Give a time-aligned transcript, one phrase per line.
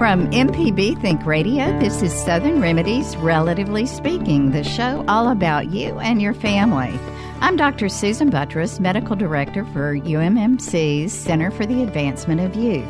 [0.00, 5.98] From MPB Think Radio, this is Southern Remedies Relatively Speaking, the show all about you
[5.98, 6.98] and your family.
[7.42, 7.90] I'm Dr.
[7.90, 12.88] Susan Buttross, Medical Director for UMMC's Center for the Advancement of Youth.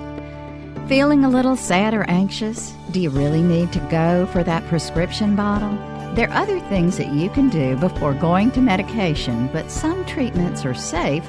[0.88, 2.72] Feeling a little sad or anxious?
[2.92, 5.76] Do you really need to go for that prescription bottle?
[6.14, 10.64] There are other things that you can do before going to medication, but some treatments
[10.64, 11.28] are safe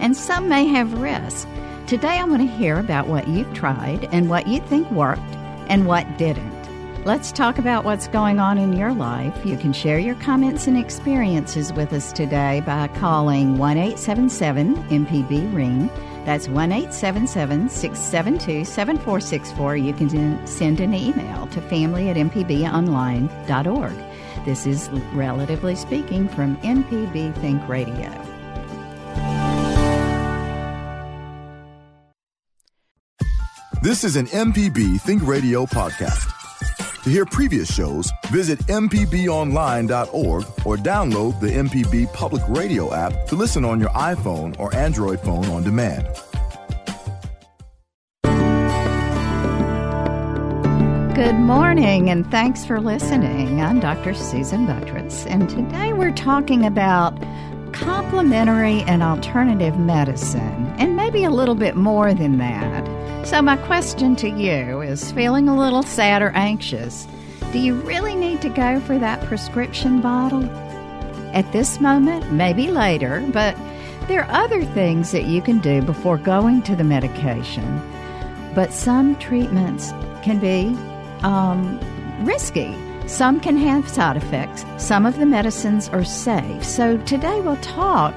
[0.00, 1.46] and some may have risk.
[1.90, 5.34] Today, I want to hear about what you've tried and what you think worked
[5.68, 7.04] and what didn't.
[7.04, 9.44] Let's talk about what's going on in your life.
[9.44, 15.52] You can share your comments and experiences with us today by calling 1 877 MPB
[15.52, 15.88] Ring.
[16.24, 19.76] That's 1 877 672 7464.
[19.76, 23.94] You can send an email to family at mpbonline.org.
[24.44, 28.29] This is Relatively Speaking from MPB Think Radio.
[33.82, 36.30] This is an MPB Think Radio podcast.
[37.02, 43.64] To hear previous shows, visit MPBOnline.org or download the MPB Public Radio app to listen
[43.64, 46.06] on your iPhone or Android phone on demand.
[51.14, 53.62] Good morning, and thanks for listening.
[53.62, 54.12] I'm Dr.
[54.12, 57.18] Susan Buttross, and today we're talking about
[57.72, 62.99] complementary and alternative medicine, and maybe a little bit more than that.
[63.24, 67.06] So, my question to you is feeling a little sad or anxious,
[67.52, 70.44] do you really need to go for that prescription bottle?
[71.32, 73.56] At this moment, maybe later, but
[74.08, 77.80] there are other things that you can do before going to the medication.
[78.54, 79.90] But some treatments
[80.22, 80.76] can be
[81.22, 81.78] um,
[82.24, 82.74] risky.
[83.06, 84.64] Some can have side effects.
[84.78, 86.64] Some of the medicines are safe.
[86.64, 88.14] So today we'll talk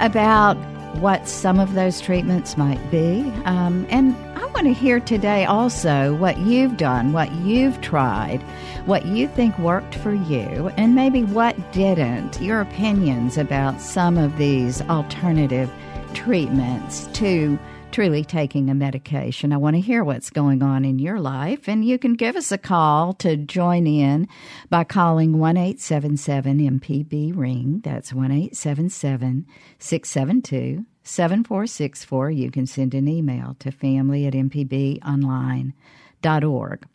[0.00, 0.56] about
[1.00, 3.20] what some of those treatments might be.
[3.44, 8.42] Um, and I want to hear today also what you've done, what you've tried,
[8.86, 14.36] what you think worked for you, and maybe what didn't, your opinions about some of
[14.36, 15.70] these alternative
[16.14, 17.58] treatments to
[17.94, 19.52] truly taking a medication.
[19.52, 22.50] I want to hear what's going on in your life, and you can give us
[22.50, 24.26] a call to join in
[24.68, 27.80] by calling one eight seven seven MPB Ring.
[27.84, 32.30] That's 1 672 7464.
[32.32, 36.88] You can send an email to family at mpbonline.org.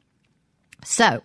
[0.83, 1.23] So,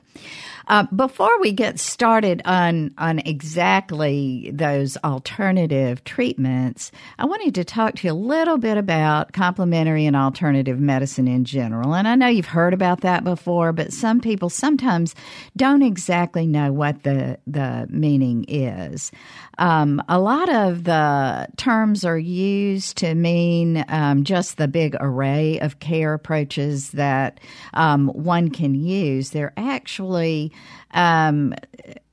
[0.68, 7.96] uh, before we get started on on exactly those alternative treatments, I wanted to talk
[7.96, 11.94] to you a little bit about complementary and alternative medicine in general.
[11.94, 15.14] And I know you've heard about that before, but some people sometimes
[15.56, 19.12] don't exactly know what the the meaning is.
[19.58, 25.58] Um, a lot of the terms are used to mean um, just the big array
[25.60, 27.38] of care approaches that
[27.74, 29.30] um, one can use.
[29.30, 30.52] They're actually
[30.92, 31.54] um,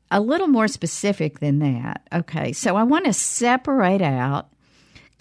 [0.09, 2.05] a little more specific than that.
[2.13, 4.49] Okay, so I want to separate out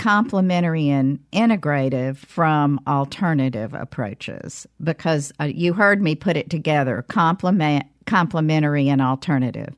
[0.01, 7.85] complementary and integrative from alternative approaches because uh, you heard me put it together complement
[8.07, 9.77] complementary and alternative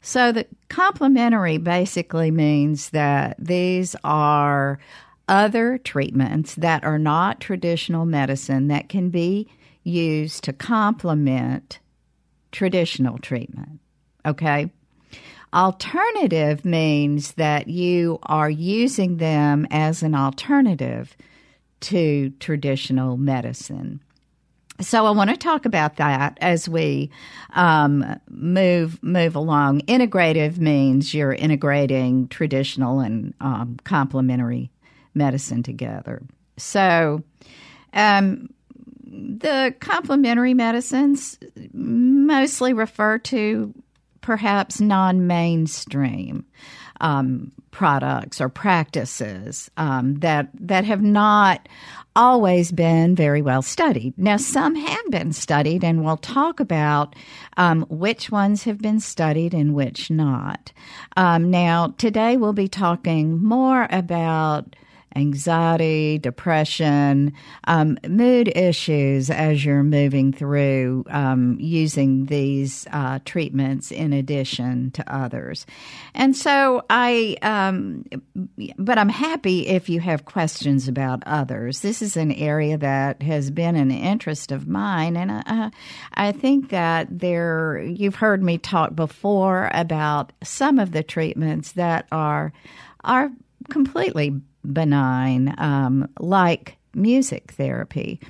[0.00, 4.78] so the complementary basically means that these are
[5.28, 9.48] other treatments that are not traditional medicine that can be
[9.84, 11.78] used to complement
[12.52, 13.80] traditional treatment.
[14.26, 14.70] Okay?
[15.54, 21.16] Alternative means that you are using them as an alternative
[21.80, 24.00] to traditional medicine.
[24.80, 27.10] So I want to talk about that as we
[27.54, 29.80] um, move move along.
[29.82, 34.70] Integrative means you're integrating traditional and um, complementary
[35.14, 36.22] medicine together.
[36.58, 37.24] So
[37.92, 38.50] um,
[39.10, 41.38] the complementary medicines
[41.72, 43.74] mostly refer to
[44.20, 46.44] perhaps non mainstream
[47.00, 51.68] um, products or practices um, that that have not
[52.14, 54.12] always been very well studied.
[54.18, 57.14] Now, some have been studied, and we'll talk about
[57.56, 60.72] um, which ones have been studied and which not.
[61.16, 64.74] Um, now, today we'll be talking more about
[65.18, 67.32] anxiety, depression,
[67.64, 75.02] um, mood issues as you're moving through um, using these uh, treatments in addition to
[75.12, 75.66] others.
[76.14, 78.04] And so I, um,
[78.78, 81.80] but I'm happy if you have questions about others.
[81.80, 85.70] This is an area that has been an interest of mine, and I,
[86.14, 92.06] I think that there, you've heard me talk before about some of the treatments that
[92.12, 92.52] are
[93.04, 93.30] are
[93.70, 94.40] completely
[94.72, 98.20] benign, um, like music therapy.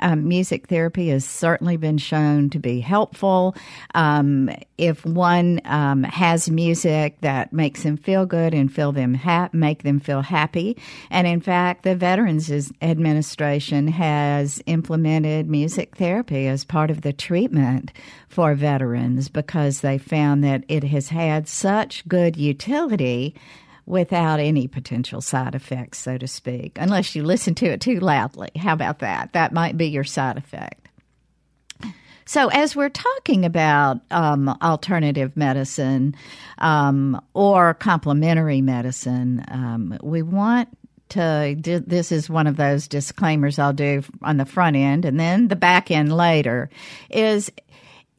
[0.00, 3.54] Um, music therapy has certainly been shown to be helpful.
[3.94, 9.50] Um, if one um, has music that makes them feel good and feel them ha-
[9.52, 10.76] make them feel happy,
[11.10, 12.50] and in fact, the Veterans
[12.82, 17.92] Administration has implemented music therapy as part of the treatment
[18.28, 23.34] for veterans because they found that it has had such good utility
[23.86, 28.50] without any potential side effects, so to speak, unless you listen to it too loudly.
[28.56, 29.32] How about that?
[29.32, 30.88] That might be your side effect.
[32.26, 36.14] So, as we're talking about um, alternative medicine
[36.58, 40.68] um, or complementary medicine, um, we want
[41.10, 41.54] to.
[41.58, 45.56] This is one of those disclaimers I'll do on the front end and then the
[45.56, 46.70] back end later.
[47.10, 47.52] Is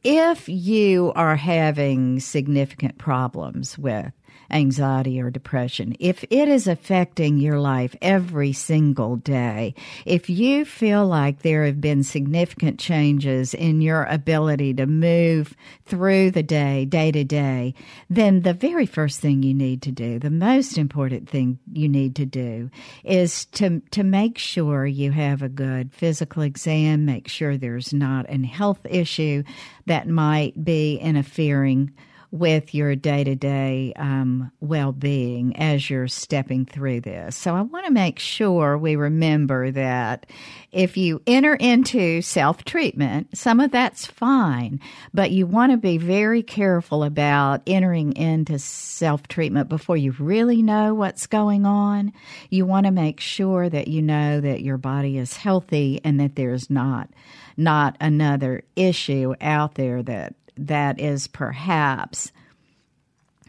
[0.04, 4.12] if you are having significant problems with
[4.50, 9.74] anxiety or depression, if it is affecting your life every single day,
[10.04, 15.54] if you feel like there have been significant changes in your ability to move
[15.84, 17.74] through the day, day to day,
[18.08, 22.14] then the very first thing you need to do, the most important thing you need
[22.16, 22.70] to do
[23.04, 28.26] is to, to make sure you have a good physical exam, make sure there's not
[28.28, 29.42] a health issue
[29.86, 31.92] that might be interfering
[32.30, 37.36] with your day to day um, well being as you're stepping through this.
[37.36, 40.26] So I want to make sure we remember that
[40.72, 44.80] if you enter into self treatment, some of that's fine,
[45.14, 50.62] but you want to be very careful about entering into self treatment before you really
[50.62, 52.12] know what's going on.
[52.50, 56.36] You want to make sure that you know that your body is healthy and that
[56.36, 57.08] there's not
[57.56, 62.32] not another issue out there that that is perhaps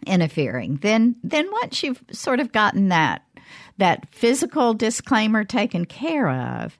[0.06, 0.78] interfering.
[0.78, 3.24] Then then once you've sort of gotten that
[3.78, 6.78] that physical disclaimer taken care of,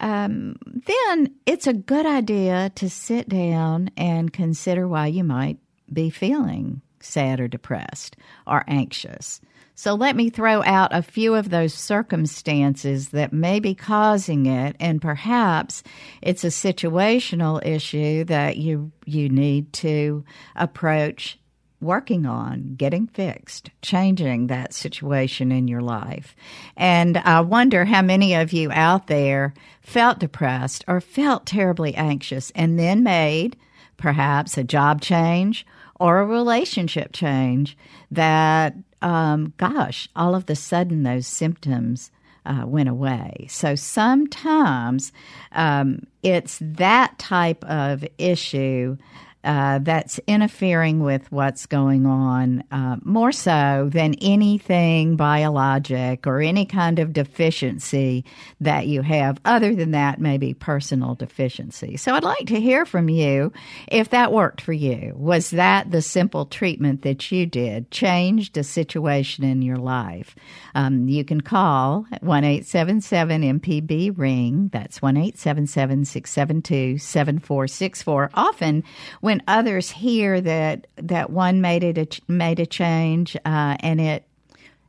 [0.00, 5.58] um, then it's a good idea to sit down and consider why you might
[5.92, 8.16] be feeling sad or depressed
[8.46, 9.40] or anxious.
[9.74, 14.76] So let me throw out a few of those circumstances that may be causing it,
[14.78, 15.82] and perhaps
[16.20, 20.24] it's a situational issue that you you need to
[20.54, 21.38] approach
[21.80, 26.36] working on getting fixed, changing that situation in your life.
[26.76, 32.52] And I wonder how many of you out there felt depressed or felt terribly anxious
[32.54, 33.56] and then made
[33.96, 35.66] perhaps a job change
[36.02, 37.78] or a relationship change
[38.10, 42.10] that um, gosh, all of the sudden those symptoms
[42.44, 43.46] uh, went away.
[43.48, 45.12] So sometimes
[45.52, 48.96] um, it's that type of issue
[49.44, 56.64] uh, that's interfering with what's going on uh, more so than anything biologic or any
[56.64, 58.24] kind of deficiency
[58.60, 59.40] that you have.
[59.44, 61.96] Other than that, maybe personal deficiency.
[61.96, 63.52] So I'd like to hear from you
[63.88, 65.12] if that worked for you.
[65.16, 67.90] Was that the simple treatment that you did?
[67.90, 70.36] Changed a situation in your life?
[70.74, 74.70] Um, you can call 1 877 MPB Ring.
[74.72, 78.30] That's 1 877 672 7464.
[78.34, 78.84] Often,
[79.20, 84.26] when others hear that, that one made, it a, made a change uh, and it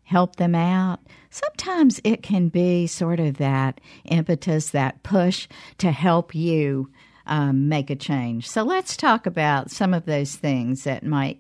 [0.03, 5.47] helped them out, sometimes it can be sort of that impetus, that push
[5.77, 6.89] to help you
[7.25, 8.49] um, make a change.
[8.49, 11.39] So let's talk about some of those things that might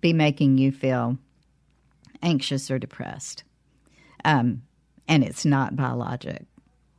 [0.00, 1.16] be making you feel
[2.22, 3.44] anxious or depressed
[4.24, 4.62] um,
[5.06, 6.44] and it's not biologic.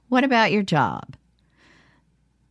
[0.08, 1.16] What about your job?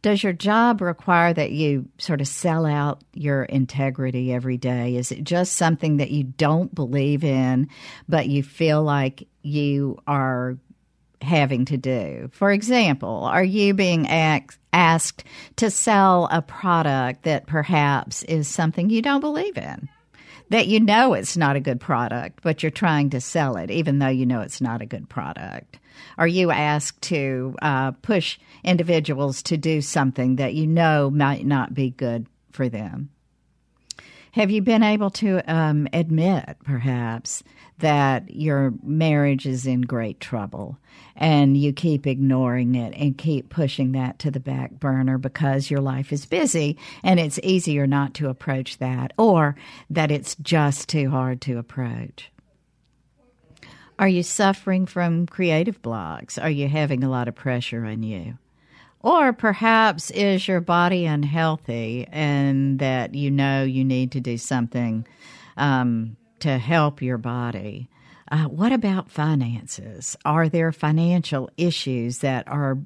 [0.00, 4.97] Does your job require that you sort of sell out your integrity every day?
[4.97, 7.69] Is it just something that you don't believe in,
[8.09, 10.57] but you feel like you are
[11.21, 12.31] having to do?
[12.33, 15.25] For example, are you being asked
[15.57, 19.88] to sell a product that perhaps is something you don't believe in?
[20.50, 23.99] that you know it's not a good product, but you're trying to sell it, even
[23.99, 25.78] though you know it's not a good product?
[26.17, 31.75] Are you asked to uh, push individuals to do something that you know might not
[31.75, 33.11] be good for them?
[34.33, 37.43] Have you been able to um, admit, perhaps,
[37.78, 40.78] that your marriage is in great trouble
[41.17, 45.81] and you keep ignoring it and keep pushing that to the back burner because your
[45.81, 49.57] life is busy and it's easier not to approach that or
[49.90, 52.31] that it's just too hard to approach?
[53.99, 56.38] Are you suffering from creative blocks?
[56.38, 58.38] Are you having a lot of pressure on you?
[59.00, 65.07] Or perhaps is your body unhealthy and that you know you need to do something
[65.57, 67.88] um, to help your body?
[68.31, 70.17] Uh, what about finances?
[70.25, 72.78] Are there financial issues that are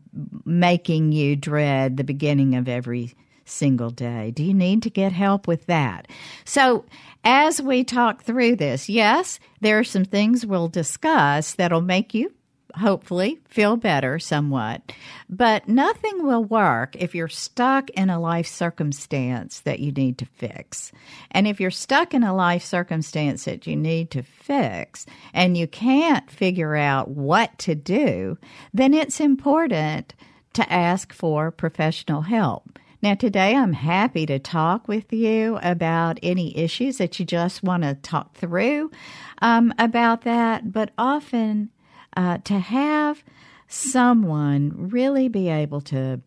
[0.45, 3.15] making you dread the beginning of every
[3.49, 4.31] single day?
[4.31, 6.09] Do you need to get help with that?
[6.45, 6.85] So,
[7.25, 12.33] as we talk through this, yes, there are some things we'll discuss that'll make you
[12.75, 14.93] hopefully feel better somewhat.
[15.29, 20.27] But nothing will work if you're stuck in a life circumstance that you need to
[20.27, 20.93] fix.
[21.31, 25.67] And if you're stuck in a life circumstance that you need to fix and you
[25.67, 28.39] can't figure out what to do,
[28.73, 30.15] then it's important
[30.55, 32.79] to ask for professional help.
[33.03, 37.83] Now, today I'm happy to talk with you about any issues that you just want
[37.83, 38.93] to talk through
[39.41, 41.71] um, about that, but often
[42.17, 43.25] uh, to have
[43.67, 46.21] someone really be able to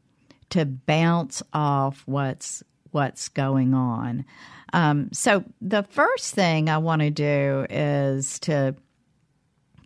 [0.49, 4.25] to bounce off what's what's going on.
[4.73, 8.75] Um, so the first thing I want to do is to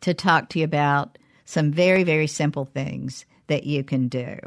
[0.02, 4.38] to talk to you about some very very simple things that you can do.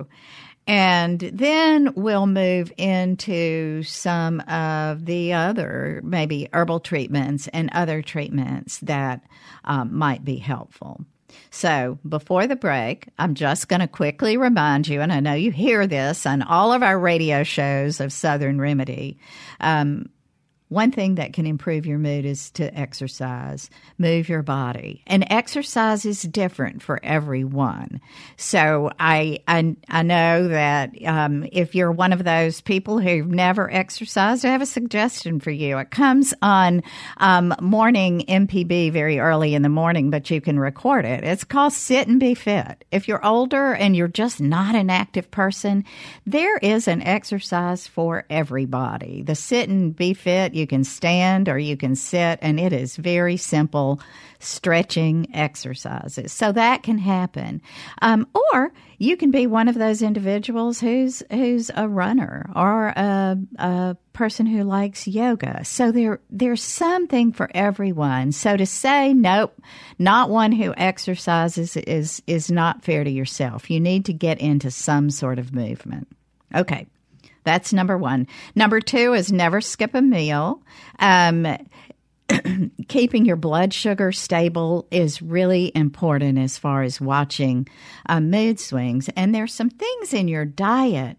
[0.66, 8.78] And then we'll move into some of the other, maybe herbal treatments and other treatments
[8.78, 9.23] that
[9.64, 11.04] um, might be helpful.
[11.50, 15.50] So, before the break, I'm just going to quickly remind you, and I know you
[15.50, 19.19] hear this on all of our radio shows of Southern Remedy.
[19.61, 20.11] Um,
[20.73, 25.02] one thing that can improve your mood is to exercise, move your body.
[25.07, 28.00] And exercise is different for everyone.
[28.37, 33.71] So I I, I know that um, if you're one of those people who've never
[33.73, 35.79] exercised, I have a suggestion for you.
[35.79, 36.83] It comes on
[37.19, 41.25] um, morning MPB very early in the morning, but you can record it.
[41.25, 42.85] It's called Sit and Be Fit.
[42.91, 45.85] If you're older and you're just not an active person,
[46.26, 49.23] there is an exercise for everybody.
[49.23, 52.97] The Sit and Be Fit, you can stand or you can sit, and it is
[52.97, 54.00] very simple
[54.38, 56.33] stretching exercises.
[56.33, 57.62] So that can happen.
[58.00, 63.38] Um, or you can be one of those individuals who's who's a runner or a,
[63.59, 65.64] a person who likes yoga.
[65.64, 68.33] So there there's something for everyone.
[68.33, 69.57] So to say nope,
[69.99, 73.71] not one who exercises is is not fair to yourself.
[73.71, 76.09] You need to get into some sort of movement.
[76.54, 76.87] Okay.
[77.44, 78.26] That's number one.
[78.54, 80.62] Number two is never skip a meal.
[80.99, 81.46] Um,
[82.88, 87.68] keeping your blood sugar stable is really important as far as watching
[88.08, 89.08] uh, mood swings.
[89.16, 91.18] And there's some things in your diet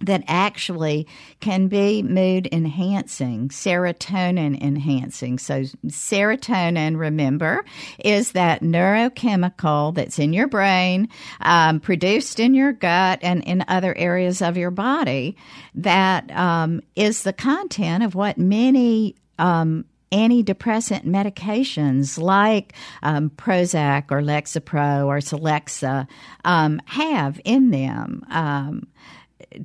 [0.00, 1.06] that actually
[1.40, 5.38] can be mood enhancing, serotonin enhancing.
[5.38, 7.64] So, serotonin, remember,
[7.98, 11.08] is that neurochemical that's in your brain,
[11.40, 15.36] um, produced in your gut and in other areas of your body,
[15.74, 24.20] that um, is the content of what many um, antidepressant medications like um, Prozac or
[24.20, 26.06] Lexapro or Celexa
[26.44, 28.24] um, have in them.
[28.30, 28.88] Um,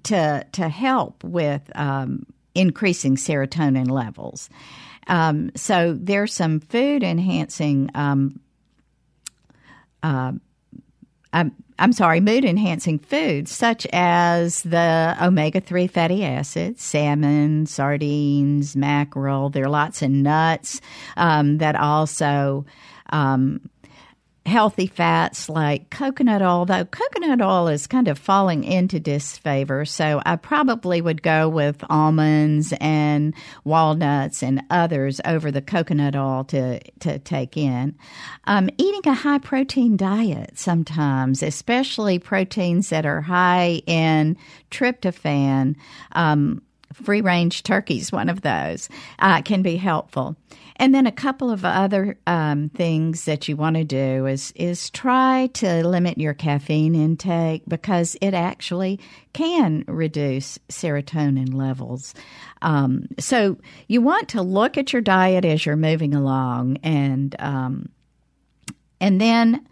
[0.03, 4.49] to to help with um, increasing serotonin levels.
[5.07, 7.91] Um, so there's some food enhancing.
[7.93, 8.39] Um,
[10.01, 10.33] uh,
[11.33, 18.75] I'm, I'm sorry, mood enhancing foods such as the omega 3 fatty acids, salmon, sardines,
[18.75, 19.49] mackerel.
[19.49, 20.79] There are lots of nuts
[21.17, 22.65] um, that also
[23.09, 23.69] um,
[24.45, 29.85] healthy fats like coconut oil, though coconut oil is kind of falling into disfavor.
[29.85, 33.33] So I probably would go with almonds and
[33.63, 37.95] walnuts and others over the coconut oil to, to take in.
[38.45, 44.37] Um, eating a high protein diet sometimes, especially proteins that are high in
[44.69, 45.75] tryptophan,
[46.11, 46.61] um,
[47.03, 50.35] free range turkeys, one of those, uh, can be helpful.
[50.77, 54.89] And then a couple of other um, things that you want to do is is
[54.89, 58.99] try to limit your caffeine intake because it actually
[59.31, 62.13] can reduce serotonin levels.
[62.61, 67.89] Um, so you want to look at your diet as you're moving along, and um,
[68.99, 69.65] and then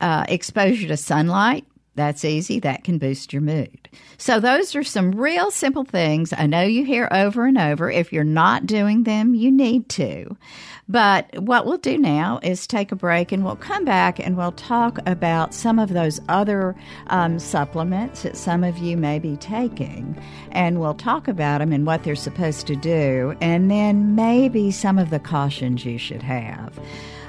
[0.00, 1.66] uh, exposure to sunlight
[1.96, 2.58] That's easy.
[2.60, 3.88] That can boost your mood.
[4.18, 7.90] So, those are some real simple things I know you hear over and over.
[7.90, 10.36] If you're not doing them, you need to.
[10.88, 14.52] But what we'll do now is take a break and we'll come back and we'll
[14.52, 20.20] talk about some of those other um, supplements that some of you may be taking.
[20.52, 24.98] And we'll talk about them and what they're supposed to do, and then maybe some
[24.98, 26.78] of the cautions you should have.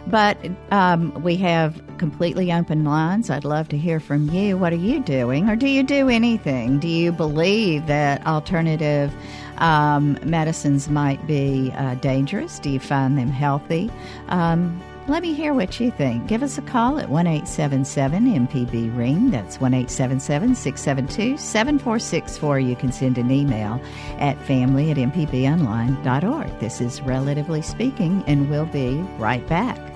[0.07, 0.37] But
[0.71, 3.29] um, we have completely open lines.
[3.29, 4.57] I'd love to hear from you.
[4.57, 5.49] What are you doing?
[5.49, 6.79] Or do you do anything?
[6.79, 9.13] Do you believe that alternative
[9.57, 12.59] um, medicines might be uh, dangerous?
[12.59, 13.89] Do you find them healthy?
[14.27, 16.25] Um, let me hear what you think.
[16.25, 19.29] Give us a call at 1 877 MPB Ring.
[19.29, 22.59] That's 1 877 672 7464.
[22.59, 23.79] You can send an email
[24.17, 26.59] at family at mpbonline.org.
[26.59, 29.94] This is Relatively Speaking, and we'll be right back.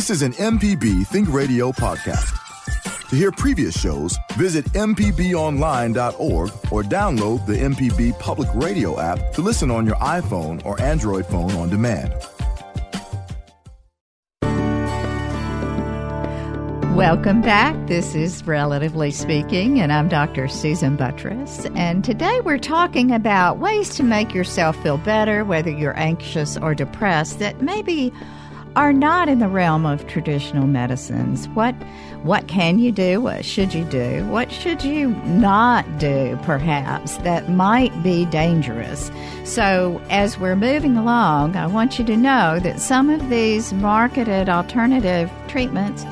[0.00, 2.34] This is an MPB Think Radio podcast.
[3.10, 9.70] To hear previous shows, visit MPBOnline.org or download the MPB Public Radio app to listen
[9.70, 12.14] on your iPhone or Android phone on demand.
[16.96, 17.76] Welcome back.
[17.86, 20.48] This is Relatively Speaking, and I'm Dr.
[20.48, 21.70] Susan Buttross.
[21.76, 26.74] And today we're talking about ways to make yourself feel better, whether you're anxious or
[26.74, 28.14] depressed, that maybe
[28.76, 31.48] are not in the realm of traditional medicines.
[31.48, 31.74] What
[32.22, 33.20] what can you do?
[33.20, 34.26] What should you do?
[34.26, 39.10] What should you not do perhaps that might be dangerous?
[39.44, 44.48] So as we're moving along, I want you to know that some of these marketed
[44.48, 46.04] alternative treatments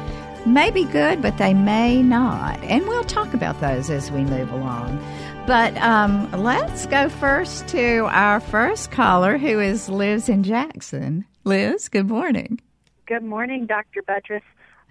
[0.47, 2.59] may be good, but they may not.
[2.65, 4.99] And we'll talk about those as we move along.
[5.47, 11.25] But um, let's go first to our first caller who is lives in Jackson.
[11.49, 12.61] Liz, good morning.
[13.07, 14.03] Good morning, Dr.
[14.03, 14.43] Buttross.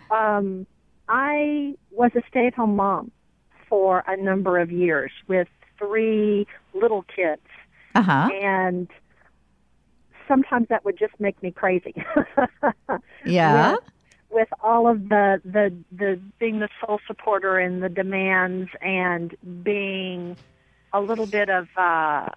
[0.09, 0.65] Um,
[1.07, 3.11] I was a stay at home mom
[3.69, 5.47] for a number of years with
[5.77, 7.43] three little kids.
[7.93, 8.29] Uh-huh.
[8.33, 8.89] And
[10.27, 11.93] sometimes that would just make me crazy.
[13.25, 13.73] yeah.
[13.73, 13.79] With,
[14.31, 20.35] with all of the, the the being the sole supporter and the demands and being
[20.91, 22.29] a little bit of uh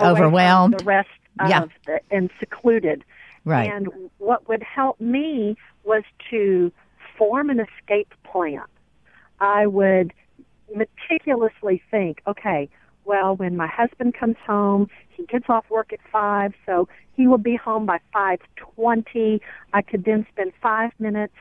[0.00, 1.08] overwhelmed the rest
[1.48, 1.66] yeah.
[1.86, 3.04] the, and secluded.
[3.44, 3.70] Right.
[3.70, 3.88] And
[4.18, 6.72] what would help me was to
[7.16, 8.64] form an escape plan.
[9.40, 10.12] I would
[10.74, 12.68] meticulously think, okay,
[13.04, 17.38] well, when my husband comes home, he gets off work at 5, so he will
[17.38, 19.40] be home by 5:20.
[19.72, 21.34] I could then spend 5 minutes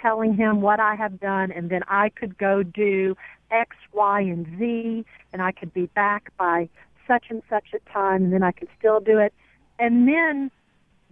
[0.00, 3.16] telling him what I have done and then I could go do
[3.50, 6.68] X, Y, and Z and I could be back by
[7.10, 9.34] such and such a time and then I could still do it.
[9.80, 10.50] And then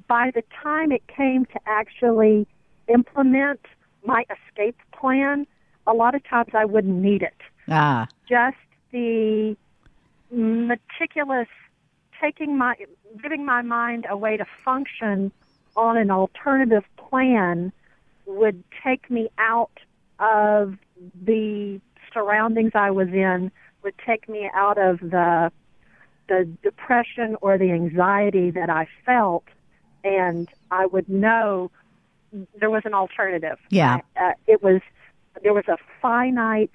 [0.06, 2.46] by the time it came to actually
[2.86, 3.60] implement
[4.04, 5.44] my escape plan,
[5.88, 7.34] a lot of times I wouldn't need it.
[7.68, 8.06] Ah.
[8.28, 8.56] Just
[8.92, 9.56] the
[10.30, 11.48] meticulous
[12.20, 12.74] taking my
[13.20, 15.32] giving my mind a way to function
[15.76, 17.72] on an alternative plan
[18.26, 19.80] would take me out
[20.20, 20.76] of
[21.24, 21.80] the
[22.12, 23.50] surroundings I was in,
[23.82, 25.50] would take me out of the
[26.28, 29.44] the depression or the anxiety that I felt,
[30.04, 31.70] and I would know
[32.58, 33.58] there was an alternative.
[33.70, 34.80] Yeah, uh, it was
[35.42, 36.74] there was a finite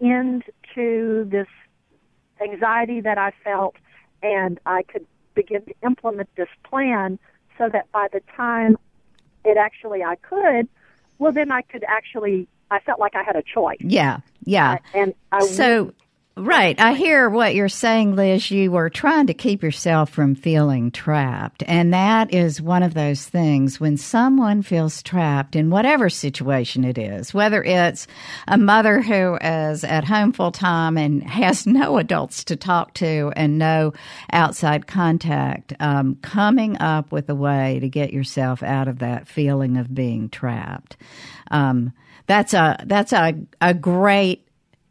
[0.00, 1.48] end to this
[2.40, 3.76] anxiety that I felt,
[4.22, 7.18] and I could begin to implement this plan
[7.56, 8.76] so that by the time
[9.44, 10.68] it actually I could,
[11.18, 12.48] well, then I could actually.
[12.70, 13.78] I felt like I had a choice.
[13.80, 14.76] Yeah, yeah.
[14.92, 15.94] And I so
[16.38, 16.78] Right.
[16.78, 18.48] I hear what you're saying, Liz.
[18.48, 21.64] You were trying to keep yourself from feeling trapped.
[21.66, 26.96] And that is one of those things when someone feels trapped in whatever situation it
[26.96, 28.06] is, whether it's
[28.46, 33.32] a mother who is at home full time and has no adults to talk to
[33.34, 33.92] and no
[34.32, 39.76] outside contact, um, coming up with a way to get yourself out of that feeling
[39.76, 40.96] of being trapped.
[41.50, 41.92] Um,
[42.28, 44.47] that's a that's a, a great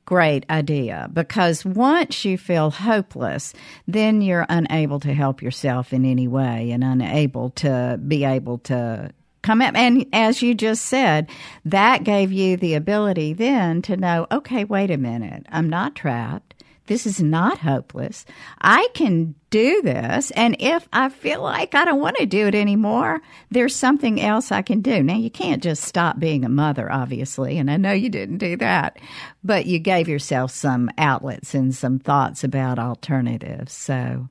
[0.07, 3.53] great idea because once you feel hopeless,
[3.89, 9.11] then you're unable to help yourself in any way and unable to be able to
[9.41, 9.75] come up.
[9.75, 11.29] And as you just said,
[11.65, 16.56] that gave you the ability then to know, okay, wait a minute, I'm not trapped.
[16.87, 18.25] This is not hopeless.
[18.59, 20.31] I can do this.
[20.31, 23.21] And if I feel like I don't want to do it anymore,
[23.51, 25.03] there's something else I can do.
[25.03, 27.57] Now, you can't just stop being a mother, obviously.
[27.57, 28.97] And I know you didn't do that,
[29.43, 33.73] but you gave yourself some outlets and some thoughts about alternatives.
[33.73, 34.27] So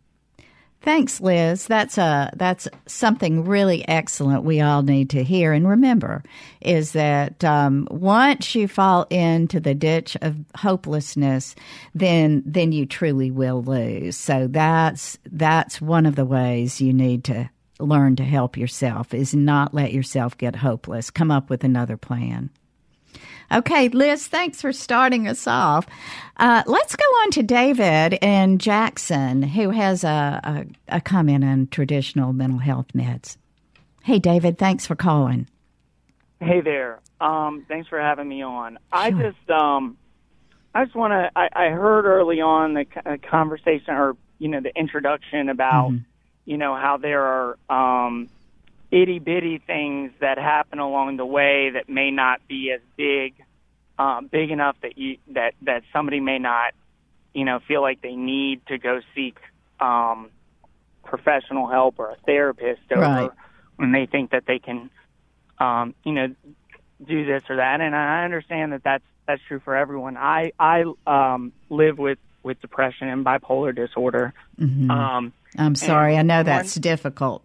[0.87, 1.66] Thanks, Liz.
[1.66, 4.44] That's a that's something really excellent.
[4.44, 6.22] We all need to hear and remember
[6.61, 11.57] is that um, once you fall into the ditch of hopelessness,
[11.92, 14.16] then then you truly will lose.
[14.16, 19.35] So that's that's one of the ways you need to learn to help yourself is
[19.35, 21.11] not let yourself get hopeless.
[21.11, 22.49] Come up with another plan.
[23.53, 25.87] Okay, Liz, thanks for starting us off.
[26.37, 30.41] Uh, let's go on to David in Jackson, who has a,
[30.89, 33.37] a, a, comment on traditional mental health meds.
[34.03, 35.49] Hey, David, thanks for calling.
[36.41, 37.01] Hey there.
[37.21, 38.73] Um, thanks for having me on.
[38.73, 38.79] Sure.
[38.93, 39.97] I just, um,
[40.75, 41.31] I just want to.
[41.35, 42.85] I, I, heard early on the
[43.23, 46.05] conversation, or you know, the introduction about, mm-hmm.
[46.45, 48.29] you know, how there are um,
[48.90, 53.35] itty bitty things that happen along the way that may not be as big,
[53.99, 56.72] um, big enough that you that that somebody may not,
[57.35, 59.37] you know, feel like they need to go seek
[59.81, 60.31] um,
[61.05, 63.31] professional help or a therapist over right.
[63.77, 64.90] when they think that they can,
[65.59, 66.35] um, you know,
[67.05, 67.81] do this or that.
[67.81, 70.16] And I understand that that's that's true for everyone.
[70.16, 74.33] I I um, live with with depression and bipolar disorder.
[74.59, 74.90] Mm-hmm.
[74.90, 76.16] Um, I'm sorry.
[76.16, 77.44] I know that's one, difficult.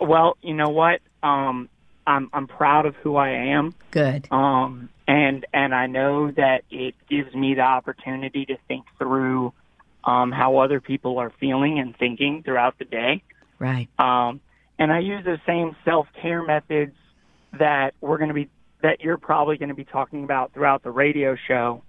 [0.00, 1.00] Well, you know what?
[1.22, 1.68] Um,
[2.06, 3.74] I'm I'm proud of who I am.
[3.90, 4.28] Good.
[4.30, 9.52] Um, and and I know that it gives me the opportunity to think through
[10.04, 13.22] um, how other people are feeling and thinking throughout the day.
[13.58, 13.88] Right.
[13.98, 14.40] Um,
[14.78, 16.94] and I use the same self care methods
[17.58, 18.48] that we're going to be
[18.82, 21.82] that you're probably going to be talking about throughout the radio show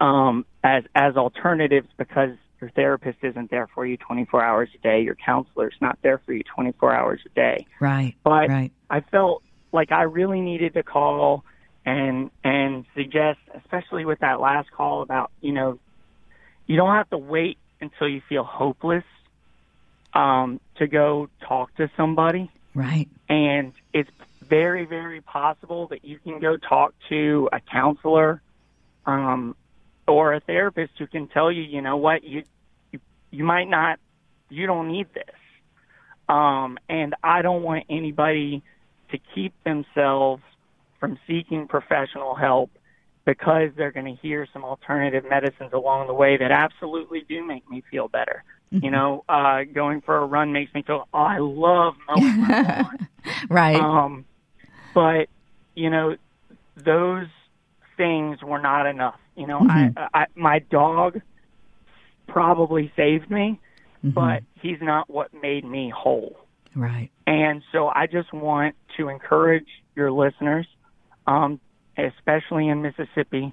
[0.00, 5.02] um, as as alternatives because your therapist isn't there for you 24 hours a day.
[5.02, 7.66] Your counselor's not there for you 24 hours a day.
[7.80, 8.14] Right.
[8.22, 8.72] But right.
[8.88, 11.44] I felt like I really needed to call
[11.84, 15.80] and and suggest, especially with that last call about you know,
[16.66, 19.04] you don't have to wait until you feel hopeless
[20.14, 22.48] um, to go talk to somebody.
[22.74, 23.08] Right.
[23.28, 28.40] And it's very very possible that you can go talk to a counselor
[29.04, 29.56] um,
[30.06, 32.44] or a therapist who can tell you, you know what, you
[32.90, 33.98] you, you might not,
[34.48, 35.24] you don't need this.
[36.28, 38.62] Um, and I don't want anybody
[39.10, 40.42] to keep themselves
[40.98, 42.70] from seeking professional help
[43.24, 47.68] because they're going to hear some alternative medicines along the way that absolutely do make
[47.70, 48.44] me feel better.
[48.72, 48.84] Mm-hmm.
[48.84, 52.80] You know, uh, going for a run makes me feel, oh, I love mowing my
[52.80, 53.08] lawn.
[53.48, 53.76] right.
[53.76, 54.24] Um,
[54.94, 55.28] but,
[55.74, 56.16] you know,
[56.76, 57.26] those
[57.96, 59.20] things were not enough.
[59.36, 59.98] You know, mm-hmm.
[59.98, 61.20] I, I my dog
[62.28, 63.60] probably saved me,
[63.98, 64.10] mm-hmm.
[64.10, 66.36] but he's not what made me whole.
[66.74, 67.10] Right.
[67.26, 70.66] And so I just want to encourage your listeners,
[71.26, 71.60] um,
[71.96, 73.52] especially in Mississippi,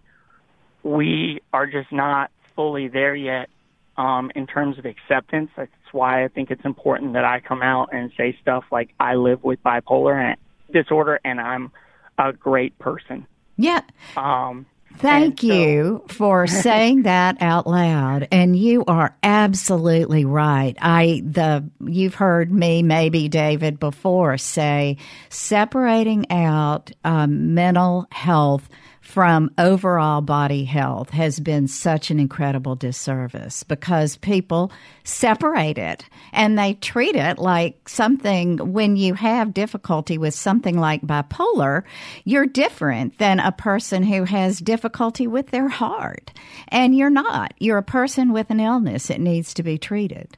[0.83, 3.49] we are just not fully there yet
[3.97, 5.49] um, in terms of acceptance.
[5.57, 9.15] That's why I think it's important that I come out and say stuff like I
[9.15, 10.35] live with bipolar
[10.71, 11.71] disorder and I'm
[12.17, 13.27] a great person.
[13.57, 13.81] Yeah.
[14.15, 14.65] Um,
[14.97, 18.27] Thank you for saying that out loud.
[18.31, 20.75] And you are absolutely right.
[20.81, 24.97] I, the, you've heard me, maybe David before say
[25.29, 28.67] separating out um, mental health
[29.09, 34.71] from overall body health has been such an incredible disservice because people
[35.03, 41.01] separate it and they treat it like something when you have difficulty with something like
[41.01, 41.81] bipolar,
[42.23, 46.31] you're different than a person who has difficulty with their heart.
[46.67, 47.55] And you're not.
[47.57, 50.37] You're a person with an illness that needs to be treated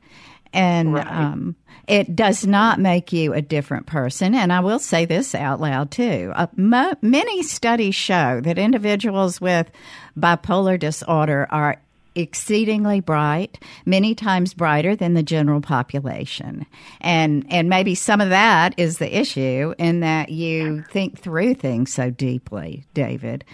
[0.53, 1.07] and right.
[1.07, 1.55] um,
[1.87, 4.35] it does not make you a different person.
[4.35, 6.31] And I will say this out loud too.
[6.35, 9.71] Uh, mo- many studies show that individuals with
[10.17, 11.81] bipolar disorder are
[12.13, 16.65] exceedingly bright, many times brighter than the general population.
[16.99, 21.93] And and maybe some of that is the issue in that you think through things
[21.93, 23.45] so deeply, David.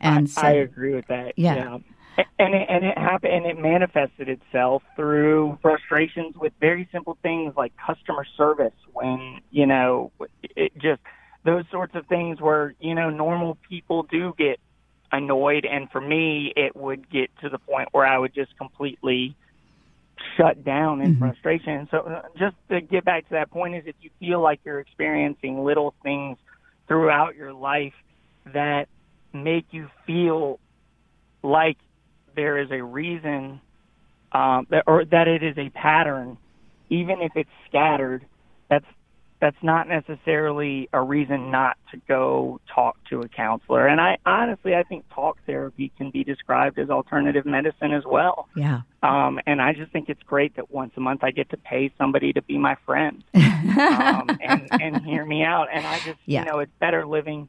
[0.00, 1.34] And I, so, I agree with that.
[1.36, 1.54] Yeah.
[1.54, 1.78] yeah
[2.16, 7.54] and it, and it happened and it manifested itself through frustrations with very simple things
[7.56, 10.12] like customer service when you know
[10.56, 11.00] it just
[11.44, 14.58] those sorts of things where you know normal people do get
[15.10, 19.36] annoyed and for me it would get to the point where I would just completely
[20.36, 21.18] shut down in mm-hmm.
[21.20, 24.60] frustration so uh, just to get back to that point is if you feel like
[24.64, 26.36] you're experiencing little things
[26.88, 27.94] throughout your life
[28.52, 28.88] that
[29.32, 30.58] make you feel
[31.42, 31.78] like
[32.34, 33.60] there is a reason,
[34.32, 36.36] um, that, or that it is a pattern,
[36.90, 38.24] even if it's scattered,
[38.68, 38.86] that's
[39.40, 43.88] that's not necessarily a reason not to go talk to a counselor.
[43.88, 48.48] And I honestly, I think talk therapy can be described as alternative medicine as well.
[48.54, 48.82] Yeah.
[49.02, 51.90] Um, and I just think it's great that once a month I get to pay
[51.98, 55.66] somebody to be my friend um, and, and hear me out.
[55.72, 56.44] And I just, Yeah.
[56.44, 57.48] you know, it's better living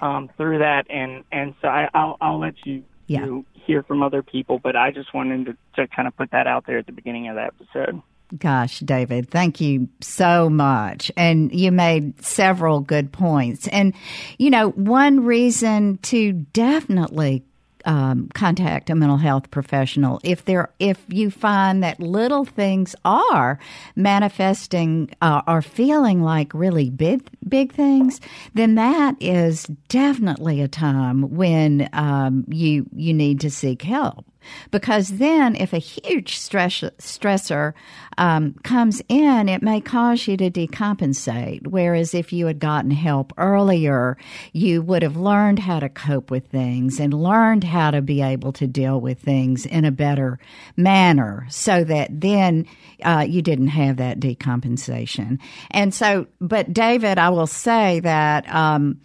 [0.00, 0.90] um, through that.
[0.90, 2.84] And and so I, I'll I'll let you.
[3.10, 3.24] Yeah.
[3.24, 6.46] You hear from other people, but I just wanted to, to kind of put that
[6.46, 8.00] out there at the beginning of the episode.
[8.38, 11.10] Gosh, David, thank you so much.
[11.16, 13.66] And you made several good points.
[13.66, 13.94] And,
[14.38, 17.42] you know, one reason to definitely
[17.84, 20.20] um, contact a mental health professional.
[20.22, 23.58] If there if you find that little things are
[23.96, 28.20] manifesting uh, or feeling like really big big things
[28.54, 34.24] then that is definitely a time when um, you you need to seek help
[34.70, 37.72] because then if a huge stress, stressor
[38.18, 41.66] um, comes in, it may cause you to decompensate.
[41.66, 44.16] Whereas if you had gotten help earlier,
[44.52, 48.52] you would have learned how to cope with things and learned how to be able
[48.52, 50.38] to deal with things in a better
[50.76, 52.66] manner so that then
[53.02, 55.38] uh, you didn't have that decompensation.
[55.70, 58.52] And so, but David, I will say that.
[58.52, 59.00] Um,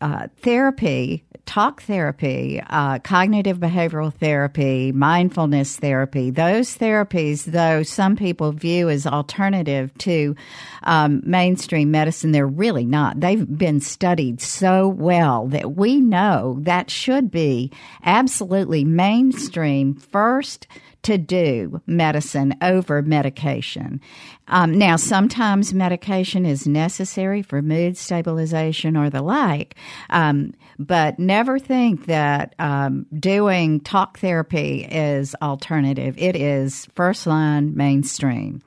[0.00, 8.52] uh, therapy, talk therapy, uh, cognitive behavioral therapy, mindfulness therapy, those therapies, though some people
[8.52, 10.36] view as alternative to
[10.82, 13.18] um, mainstream medicine, they're really not.
[13.20, 17.72] They've been studied so well that we know that should be
[18.04, 20.66] absolutely mainstream first
[21.02, 24.00] to do medicine over medication.
[24.48, 29.76] Um, now, sometimes medication is necessary for mood stabilization or the like,
[30.10, 36.14] um, but never think that um, doing talk therapy is alternative.
[36.18, 38.62] It is first line mainstream.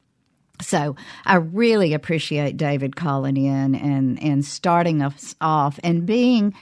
[0.62, 0.96] So
[1.26, 6.54] I really appreciate David calling in and, and starting us off and being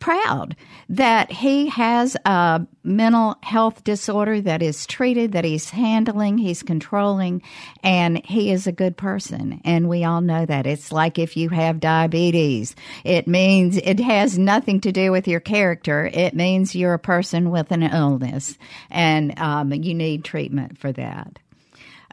[0.00, 0.56] proud
[0.88, 7.42] that he has a mental health disorder that is treated, that he's handling, he's controlling,
[7.84, 9.60] and he is a good person.
[9.64, 10.66] And we all know that.
[10.66, 15.40] It's like if you have diabetes, it means it has nothing to do with your
[15.40, 16.10] character.
[16.12, 18.58] It means you're a person with an illness,
[18.90, 21.38] and um, you need treatment for that.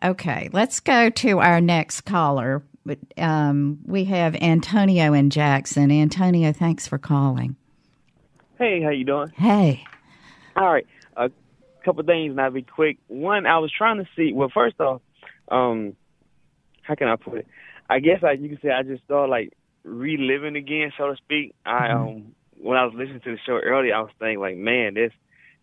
[0.04, 2.64] Okay, let's go to our next caller.
[3.18, 5.92] Um, we have Antonio in Jackson.
[5.92, 7.56] Antonio, thanks for calling.
[8.58, 9.30] Hey, how you doing?
[9.36, 9.84] Hey.
[10.56, 11.30] All right, a
[11.86, 12.98] couple things, and I'll be quick.
[13.08, 14.34] One, I was trying to see.
[14.34, 15.02] Well, first off,
[15.50, 15.96] um,
[16.82, 17.48] how can I put it?
[17.90, 21.54] I guess I you can say I just started like reliving again, so to speak.
[21.66, 24.96] I um when I was listening to the show earlier, I was thinking like, man,
[24.96, 25.12] this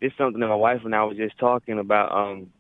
[0.01, 2.13] this something that my wife and I was just talking about.
[2.13, 2.51] Um,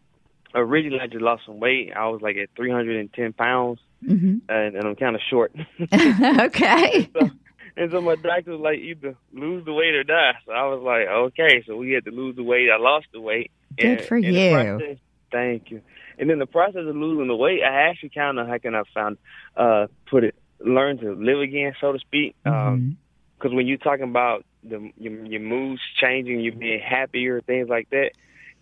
[0.54, 1.92] originally I just lost some weight.
[1.94, 5.52] I was like at 310 pounds, hmm and, and I'm kind of short.
[5.92, 7.08] okay.
[7.18, 7.30] so,
[7.76, 10.34] and so my doctor was like, either lose the weight or die.
[10.46, 11.62] So I was like, okay.
[11.66, 12.68] So we had to lose the weight.
[12.70, 13.50] I lost the weight.
[13.76, 14.50] Good And- for you.
[14.78, 14.98] process-
[15.32, 15.80] thank you.
[16.18, 18.82] And in the process of losing the weight, I actually kind of, how can I
[18.94, 19.18] found,
[19.56, 22.36] uh, put it, learn to live again, so to speak.
[22.44, 22.96] Um, Mhm.
[23.36, 27.90] because when you're talking about the your, your moods changing, you being happier, things like
[27.90, 28.12] that,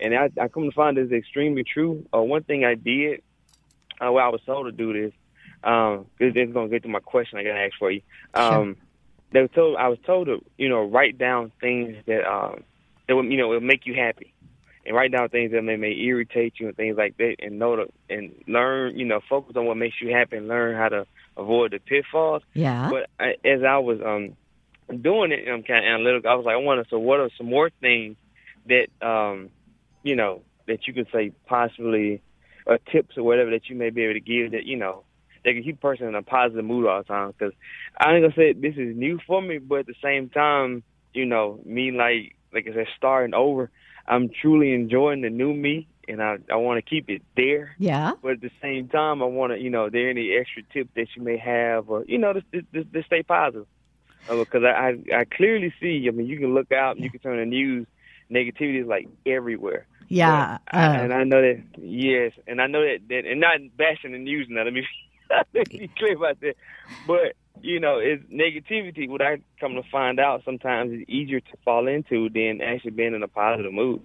[0.00, 2.04] and I, I come to find this extremely true.
[2.12, 3.20] Uh, one thing I did,
[4.00, 5.12] uh, well, I was told to do this,
[5.62, 8.00] um, because this is gonna get to my question I gotta ask for you.
[8.34, 8.76] Um,
[9.32, 12.62] they were told I was told to, you know, write down things that um
[13.08, 14.32] that would you know will make you happy,
[14.86, 17.76] and write down things that may, may irritate you and things like that, and know
[17.76, 21.06] to and learn, you know, focus on what makes you happy and learn how to
[21.36, 22.42] avoid the pitfalls.
[22.54, 22.90] Yeah.
[22.90, 24.36] But I, as I was um
[25.00, 26.30] doing it, I'm kind of analytical.
[26.30, 28.16] I was like, I wonder, so what are some more things
[28.66, 29.50] that um
[30.02, 32.22] you know that you could say possibly
[32.66, 35.02] or tips or whatever that you may be able to give that you know
[35.44, 37.32] that can keep a person in a positive mood all the time?
[37.36, 37.54] Because
[37.98, 41.26] I ain't gonna say this is new for me, but at the same time, you
[41.26, 43.70] know, me like like I said, starting over,
[44.06, 48.12] I'm truly enjoying the new me, and I I want to keep it there yeah.
[48.22, 50.90] but at the same time, I want to, you know, are there any extra tips
[50.96, 53.66] that you may have, or you know, just just, just stay positive,
[54.28, 54.68] uh, because I,
[55.14, 56.04] I I clearly see.
[56.08, 57.86] I mean, you can look out, you can turn the news,
[58.30, 59.86] negativity is like everywhere.
[60.08, 60.58] Yeah.
[60.70, 64.18] Uh, and I know that yes, and I know that that, and not bashing the
[64.18, 64.64] news now.
[64.64, 64.86] Let me
[65.52, 66.56] be clear about that.
[67.06, 69.08] But you know, it's negativity.
[69.08, 73.14] What I come to find out sometimes is easier to fall into than actually being
[73.14, 74.00] in a positive mood.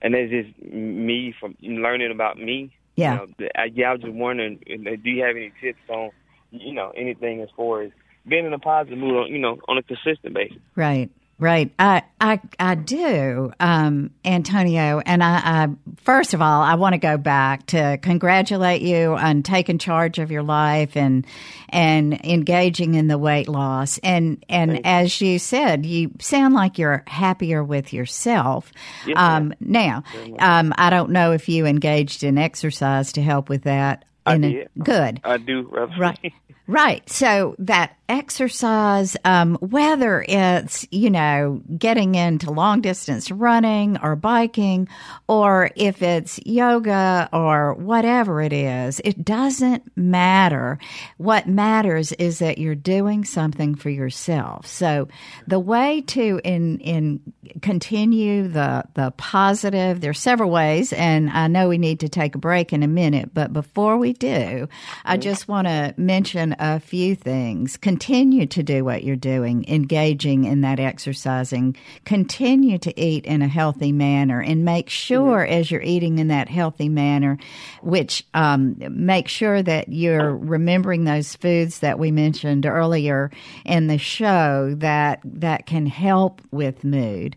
[0.00, 3.20] And that's just me from learning about me yeah.
[3.20, 6.10] you know, I, yeah, I was just wondering, uh, do you have any tips on,
[6.50, 7.90] you know, anything as far as
[8.26, 10.58] being in a positive mood, on, you know, on a consistent basis?
[10.76, 11.10] Right.
[11.44, 11.74] Right.
[11.78, 15.02] I I, I do, um, Antonio.
[15.04, 19.42] And I, I, first of all, I want to go back to congratulate you on
[19.42, 21.26] taking charge of your life and
[21.68, 23.98] and engaging in the weight loss.
[23.98, 28.72] And and as you said, you sound like you're happier with yourself.
[29.06, 30.02] Yes, um, now,
[30.38, 34.06] um, I don't know if you engaged in exercise to help with that.
[34.24, 34.70] I did.
[34.82, 35.20] good.
[35.22, 35.68] I do.
[35.70, 35.94] Rather.
[35.98, 36.32] Right.
[36.66, 37.08] Right.
[37.10, 44.88] So that exercise, um, whether it's, you know, getting into long distance running or biking,
[45.26, 50.78] or if it's yoga or whatever it is, it doesn't matter.
[51.16, 54.66] What matters is that you're doing something for yourself.
[54.66, 55.08] So
[55.46, 57.20] the way to in, in
[57.62, 62.38] continue the, the positive, there's several ways, and I know we need to take a
[62.38, 64.68] break in a minute, but before we do,
[65.06, 67.76] I just want to mention a few things.
[67.76, 71.76] Continue to do what you're doing, engaging in that exercising.
[72.04, 76.48] Continue to eat in a healthy manner and make sure as you're eating in that
[76.48, 77.38] healthy manner,
[77.82, 83.30] which um, make sure that you're remembering those foods that we mentioned earlier
[83.64, 87.36] in the show that that can help with mood.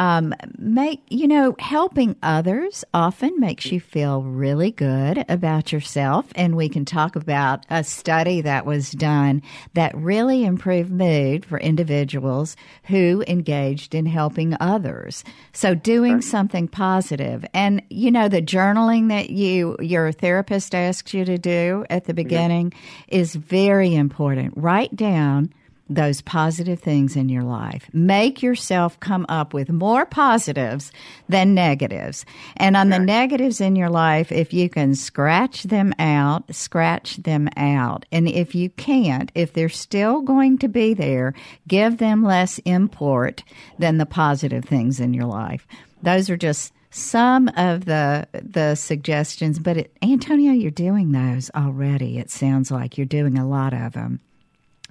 [0.00, 6.56] Um, make you know helping others often makes you feel really good about yourself, and
[6.56, 9.42] we can talk about a study that was done
[9.74, 15.22] that really improved mood for individuals who engaged in helping others.
[15.52, 21.26] So doing something positive, and you know the journaling that you your therapist asks you
[21.26, 22.72] to do at the beginning
[23.08, 24.54] is very important.
[24.56, 25.52] Write down
[25.90, 27.90] those positive things in your life.
[27.92, 30.92] Make yourself come up with more positives
[31.28, 32.24] than negatives.
[32.56, 37.48] And on the negatives in your life, if you can scratch them out, scratch them
[37.56, 38.06] out.
[38.12, 41.34] And if you can't, if they're still going to be there,
[41.66, 43.42] give them less import
[43.78, 45.66] than the positive things in your life.
[46.02, 52.18] Those are just some of the the suggestions, but it, Antonio, you're doing those already.
[52.18, 54.20] It sounds like you're doing a lot of them.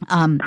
[0.08, 0.40] Um,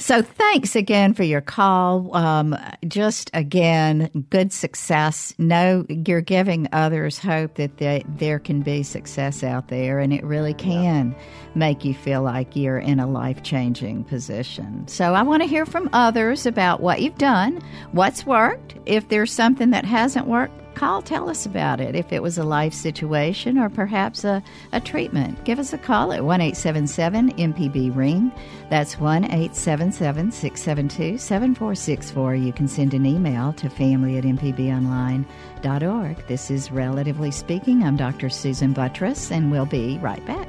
[0.00, 2.16] So thanks again for your call.
[2.16, 2.56] Um,
[2.88, 5.34] just again, good success.
[5.36, 10.24] No, you're giving others hope that they, there can be success out there, and it
[10.24, 11.14] really can
[11.54, 14.88] make you feel like you're in a life changing position.
[14.88, 17.60] So I want to hear from others about what you've done,
[17.92, 18.76] what's worked.
[18.86, 21.94] If there's something that hasn't worked, call, tell us about it.
[21.94, 26.10] If it was a life situation or perhaps a, a treatment, give us a call
[26.10, 28.32] at 1 877 MPB Ring.
[28.70, 32.34] That's 1 877 672 7464.
[32.34, 36.26] You can send an email to family at mpbonline.org.
[36.28, 37.84] This is Relatively Speaking.
[37.84, 38.30] I'm Dr.
[38.30, 40.48] Susan Buttross, and we'll be right back.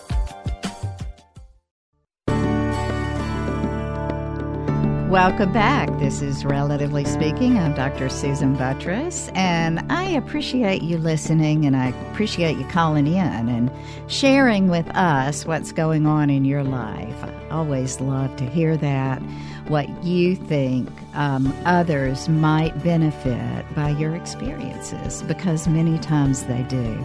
[5.11, 5.89] Welcome back.
[5.99, 7.59] This is Relatively Speaking.
[7.59, 8.07] I'm Dr.
[8.07, 13.69] Susan Buttross, and I appreciate you listening and I appreciate you calling in and
[14.07, 17.25] sharing with us what's going on in your life.
[17.25, 19.21] I always love to hear that,
[19.67, 26.97] what you think um, others might benefit by your experiences, because many times they do.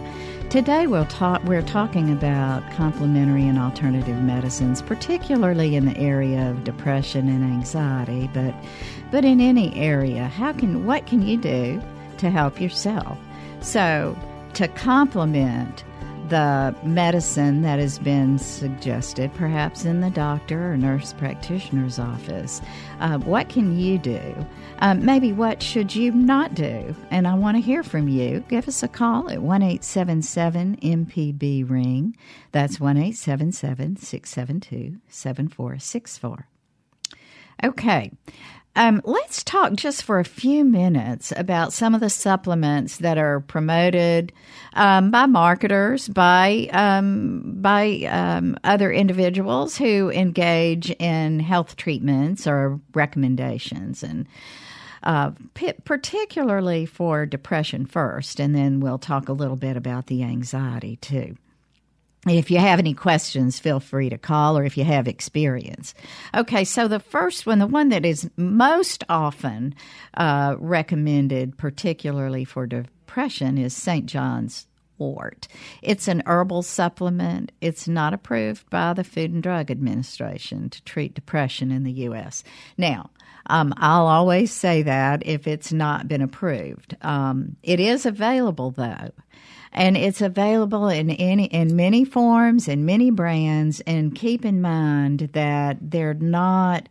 [0.49, 6.63] Today we'll talk, we're talking about complementary and alternative medicines, particularly in the area of
[6.63, 8.55] depression and anxiety, but
[9.11, 10.27] but in any area.
[10.27, 11.81] How can what can you do
[12.19, 13.17] to help yourself?
[13.59, 14.17] So
[14.53, 15.83] to complement
[16.29, 22.61] the medicine that has been suggested, perhaps in the doctor or nurse practitioner's office,
[22.99, 24.21] uh, what can you do?
[24.79, 26.95] Um, maybe what should you not do?
[27.11, 28.43] And I want to hear from you.
[28.49, 32.15] Give us a call at 1 877 MPB Ring.
[32.51, 36.47] That's 1 877 672 7464.
[37.63, 38.11] Okay.
[38.77, 43.39] Um, let's talk just for a few minutes about some of the supplements that are
[43.39, 44.31] promoted
[44.73, 52.79] um, by marketers, by um, by um, other individuals who engage in health treatments or
[52.93, 54.03] recommendations.
[54.03, 54.27] And
[55.01, 55.31] uh,
[55.83, 61.35] particularly for depression first, and then we'll talk a little bit about the anxiety too.
[62.25, 65.93] If you have any questions, feel free to call or if you have experience.
[66.35, 69.75] Okay, so the first one, the one that is most often
[70.15, 74.07] uh, recommended, particularly for depression, is St.
[74.07, 75.47] John's wort.
[75.81, 77.51] It's an herbal supplement.
[77.61, 82.43] It's not approved by the Food and Drug Administration to treat depression in the U.S.
[82.77, 83.11] Now,
[83.49, 86.97] um, I'll always say that if it's not been approved.
[87.01, 89.11] Um, it is available, though
[89.71, 95.29] and it's available in any in many forms and many brands and keep in mind
[95.33, 96.87] that they're not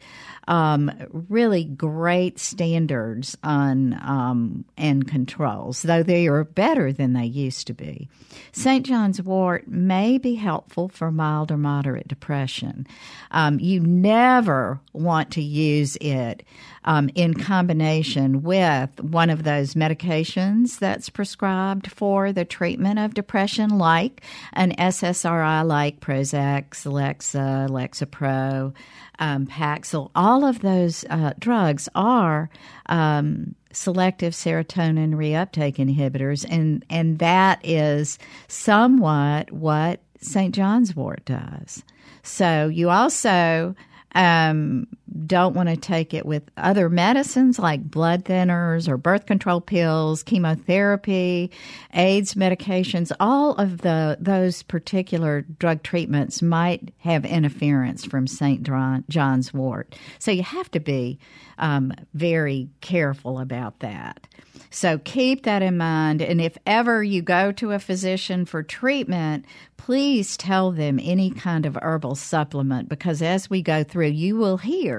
[0.49, 0.93] um,
[1.29, 7.74] really great standards on um, and controls, though they are better than they used to
[7.74, 8.09] be.
[8.53, 8.87] St.
[8.87, 12.87] John's wort may be helpful for mild or moderate depression.
[13.33, 16.45] Um, you never want to use it
[16.85, 23.78] um, in combination with one of those medications that's prescribed for the treatment of depression,
[23.78, 28.74] like an SSRI like Prozac, Celexa, Lexapro,
[29.18, 30.10] um, Paxil.
[30.14, 32.50] All of those uh, drugs are
[32.86, 40.54] um, selective serotonin reuptake inhibitors, and and that is somewhat what St.
[40.54, 41.84] John's Wort does.
[42.22, 43.74] So you also
[44.16, 44.88] um,
[45.26, 50.22] don't want to take it with other medicines like blood thinners or birth control pills,
[50.22, 51.50] chemotherapy,
[51.94, 53.12] AIDS medications.
[53.20, 58.62] All of the those particular drug treatments might have interference from St.
[59.09, 59.94] John's wort.
[60.18, 61.18] So you have to be
[61.59, 64.26] um, very careful about that.
[64.70, 66.20] So keep that in mind.
[66.20, 69.46] And if ever you go to a physician for treatment,
[69.76, 74.59] please tell them any kind of herbal supplement because as we go through, you will
[74.59, 74.95] hear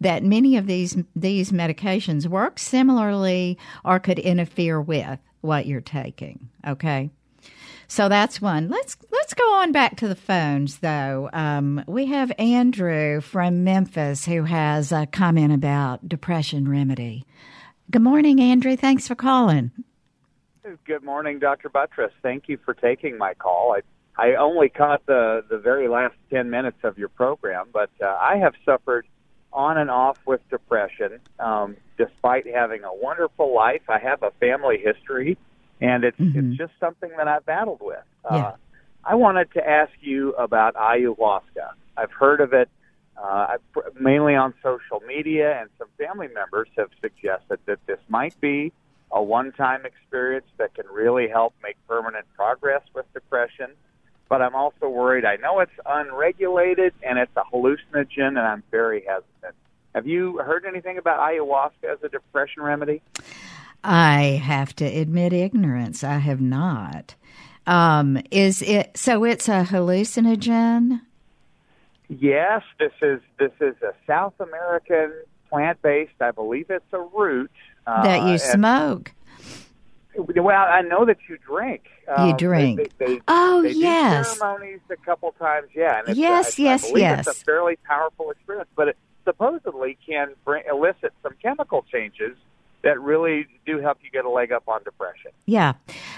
[0.00, 6.48] that many of these these medications work similarly or could interfere with what you're taking.
[6.66, 7.10] Okay.
[7.90, 8.68] So that's one.
[8.68, 11.30] Let's let's go on back to the phones, though.
[11.32, 17.24] Um, we have Andrew from Memphis who has a comment about depression remedy.
[17.90, 18.76] Good morning, Andrew.
[18.76, 19.72] Thanks for calling.
[20.84, 21.70] Good morning, Dr.
[21.70, 22.10] Buttross.
[22.22, 23.74] Thank you for taking my call.
[23.74, 23.80] I
[24.22, 28.36] I only caught the the very last ten minutes of your program, but uh, I
[28.36, 29.06] have suffered
[29.58, 33.82] on and off with depression, um, despite having a wonderful life.
[33.88, 35.36] I have a family history,
[35.80, 36.52] and it's mm-hmm.
[36.52, 38.04] it's just something that I've battled with.
[38.24, 38.52] Uh.
[39.04, 41.72] I wanted to ask you about ayahuasca.
[41.96, 42.68] I've heard of it
[43.16, 43.56] uh,
[43.98, 48.72] mainly on social media, and some family members have suggested that this might be
[49.10, 53.70] a one-time experience that can really help make permanent progress with depression.
[54.28, 55.24] But I'm also worried.
[55.24, 59.54] I know it's unregulated and it's a hallucinogen, and I'm very hesitant.
[59.94, 63.00] Have you heard anything about ayahuasca as a depression remedy?
[63.82, 66.04] I have to admit ignorance.
[66.04, 67.14] I have not.
[67.66, 69.24] Um, is it so?
[69.24, 71.02] It's a hallucinogen.
[72.08, 75.12] Yes, this is this is a South American
[75.50, 76.20] plant based.
[76.20, 77.50] I believe it's a root
[77.86, 79.12] uh, that you smoke.
[80.18, 81.84] Well, I know that you drink.
[82.08, 82.92] You um, drink.
[82.98, 84.36] They, they, oh they yes.
[84.36, 85.68] ceremonies a couple times.
[85.74, 86.02] Yeah.
[86.06, 87.28] And yes, yes, I yes.
[87.28, 92.36] It's a fairly powerful experience, but it supposedly can bring, elicit some chemical changes
[92.88, 95.30] that really do help you get a leg up on depression.
[95.44, 95.74] Yeah,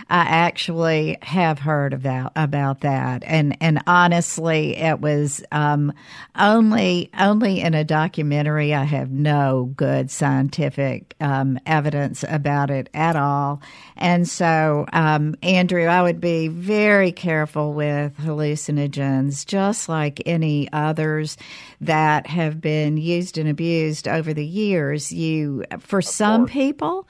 [0.09, 5.93] I actually have heard about about that, and and honestly, it was um,
[6.37, 8.73] only only in a documentary.
[8.73, 13.61] I have no good scientific um, evidence about it at all,
[13.97, 21.37] and so um, Andrew, I would be very careful with hallucinogens, just like any others
[21.81, 25.11] that have been used and abused over the years.
[25.11, 26.53] You, for of some course.
[26.61, 27.07] People,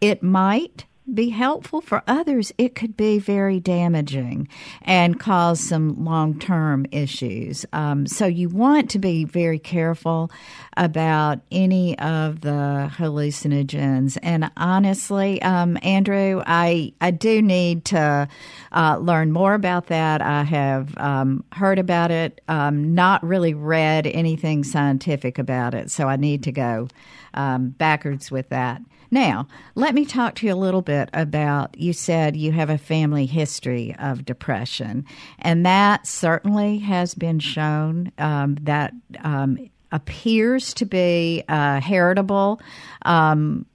[0.00, 4.48] it might be helpful for others, it could be very damaging
[4.82, 7.66] and cause some long term issues.
[7.72, 10.30] Um, so, you want to be very careful
[10.76, 14.16] about any of the hallucinogens.
[14.22, 18.28] And honestly, um, Andrew, I, I do need to
[18.72, 20.22] uh, learn more about that.
[20.22, 25.90] I have um, heard about it, um, not really read anything scientific about it.
[25.90, 26.88] So, I need to go
[27.34, 28.80] um, backwards with that.
[29.10, 32.78] Now, let me talk to you a little bit about you said you have a
[32.78, 35.04] family history of depression,
[35.38, 38.92] and that certainly has been shown um, that
[39.22, 42.60] um, appears to be a heritable.
[43.02, 43.66] Um,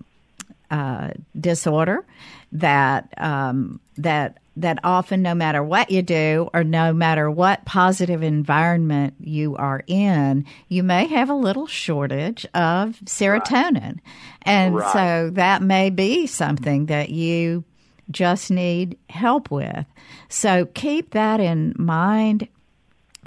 [0.71, 1.09] uh,
[1.39, 2.05] disorder
[2.51, 8.21] that um, that that often, no matter what you do or no matter what positive
[8.21, 13.83] environment you are in, you may have a little shortage of serotonin.
[13.83, 14.01] Right.
[14.41, 14.91] And right.
[14.93, 17.63] so that may be something that you
[18.11, 19.85] just need help with.
[20.27, 22.49] So keep that in mind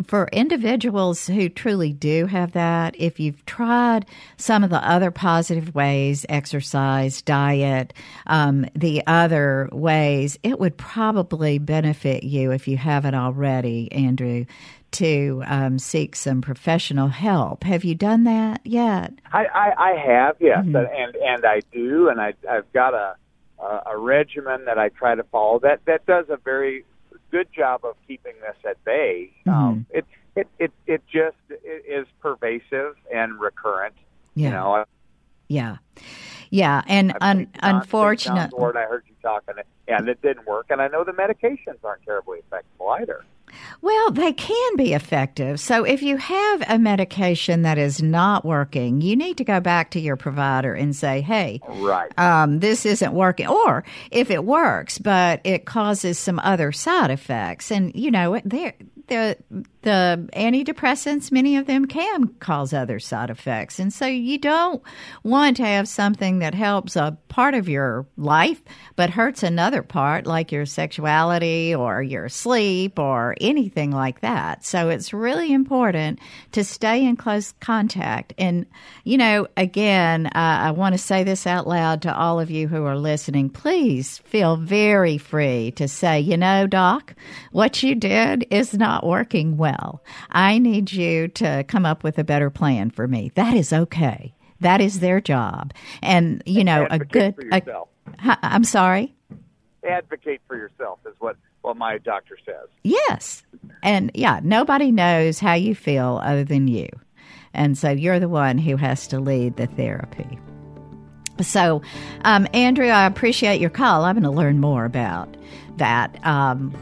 [0.07, 5.75] for individuals who truly do have that, if you've tried some of the other positive
[5.75, 7.93] ways, exercise, diet,
[8.27, 14.47] um, the other ways, it would probably benefit you if you haven't already, Andrew,
[14.93, 17.65] to um, seek some professional help.
[17.65, 19.13] Have you done that yet?
[19.33, 20.77] I, I, I have, yes, mm-hmm.
[20.77, 23.17] and and I do, and I, I've got a
[23.87, 26.85] a regimen that I try to follow that that does a very
[27.33, 29.33] good job of keeping this at bay.
[29.47, 29.51] Mm-hmm.
[29.51, 30.05] Um, it,
[30.37, 33.95] it it it just it is pervasive and recurrent.
[34.35, 34.47] Yeah.
[34.47, 34.85] You know.
[35.49, 35.77] Yeah.
[36.51, 39.55] Yeah, and un- unfortunately, I heard you talking,
[39.89, 40.67] and it didn't work.
[40.69, 43.25] And I know the medications aren't terribly effective either.
[43.81, 45.61] Well, they can be effective.
[45.61, 49.91] So if you have a medication that is not working, you need to go back
[49.93, 54.99] to your provider and say, "Hey, right, um, this isn't working." Or if it works,
[54.99, 58.75] but it causes some other side effects, and you know, there
[59.09, 59.37] the
[59.83, 63.79] the antidepressants, many of them can cause other side effects.
[63.79, 64.83] And so you don't
[65.23, 68.63] want to have something that helps a part of your life
[68.95, 74.65] but hurts another part, like your sexuality or your sleep or anything like that.
[74.65, 76.21] So it's really important
[76.53, 78.35] to stay in close contact.
[78.39, 78.67] And,
[79.05, 82.69] you know, again, uh, I want to say this out loud to all of you
[82.69, 83.51] who are listening.
[83.51, 87.15] Please feel very free to say, you know, doc,
[87.51, 90.03] what you did is not working well well.
[90.31, 93.31] I need you to come up with a better plan for me.
[93.35, 94.35] That is okay.
[94.61, 95.73] That is their job.
[96.03, 97.35] And, you know, a good.
[97.53, 97.63] A,
[98.19, 99.15] I'm sorry?
[99.89, 102.69] Advocate for yourself is what, what my doctor says.
[102.85, 103.43] Yes.
[103.83, 106.89] And yeah, nobody knows how you feel other than you.
[107.55, 110.39] And so you're the one who has to lead the therapy.
[111.41, 111.83] So,
[112.25, 114.05] um, Andrew, I appreciate your call.
[114.05, 115.37] I'm going to learn more about
[115.77, 116.25] that.
[116.25, 116.75] Um,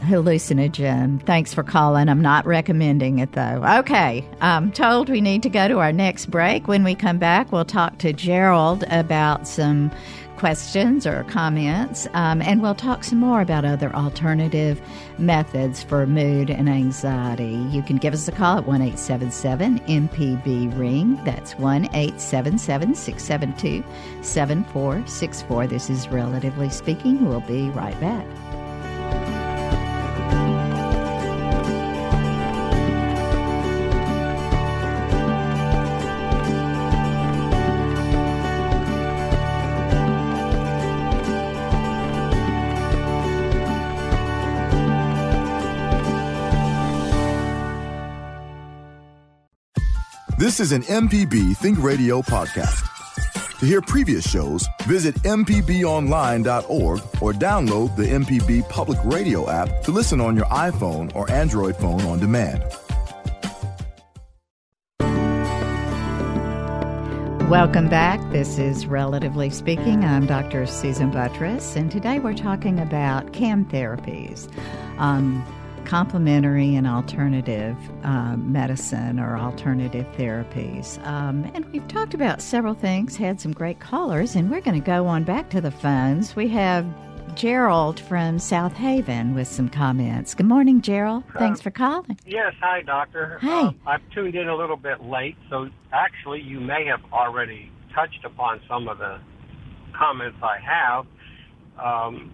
[0.00, 1.24] hallucinogen.
[1.24, 2.08] Thanks for calling.
[2.08, 3.62] I'm not recommending it though.
[3.80, 6.68] Okay, I'm told we need to go to our next break.
[6.68, 9.90] When we come back, we'll talk to Gerald about some
[10.40, 14.80] questions or comments, um, and we'll talk some more about other alternative
[15.18, 17.62] methods for mood and anxiety.
[17.70, 21.22] You can give us a call at 1 877 MPB Ring.
[21.26, 23.84] That's 1 877 672
[24.22, 25.66] 7464.
[25.66, 27.28] This is Relatively Speaking.
[27.28, 28.26] We'll be right back.
[50.50, 52.84] This is an MPB Think Radio podcast.
[53.60, 60.20] To hear previous shows, visit MPBOnline.org or download the MPB Public Radio app to listen
[60.20, 62.64] on your iPhone or Android phone on demand.
[67.48, 68.20] Welcome back.
[68.32, 70.04] This is Relatively Speaking.
[70.04, 70.66] I'm Dr.
[70.66, 74.52] Susan Buttross, and today we're talking about CAM therapies.
[74.98, 75.44] Um,
[75.84, 81.04] complementary and alternative uh, medicine or alternative therapies.
[81.06, 84.86] Um, and we've talked about several things, had some great callers, and we're going to
[84.86, 86.36] go on back to the phones.
[86.36, 86.86] We have
[87.34, 90.34] Gerald from South Haven with some comments.
[90.34, 91.24] Good morning, Gerald.
[91.38, 92.18] Thanks uh, for calling.
[92.26, 93.38] Yes, hi, Doctor.
[93.40, 93.66] Hi.
[93.66, 98.24] Uh, I've tuned in a little bit late, so actually, you may have already touched
[98.24, 99.20] upon some of the
[99.96, 101.06] comments I have.
[101.78, 102.32] Um,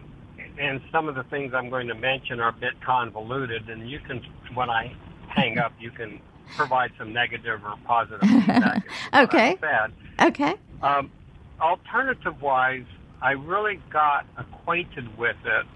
[0.58, 4.00] and some of the things I'm going to mention are a bit convoluted, and you
[4.00, 4.22] can,
[4.54, 4.94] when I
[5.28, 6.20] hang up, you can
[6.56, 8.82] provide some negative or positive feedback.
[9.14, 9.56] okay.
[10.20, 10.54] Okay.
[10.82, 11.10] Um,
[11.60, 12.84] alternative wise,
[13.20, 15.66] I really got acquainted with it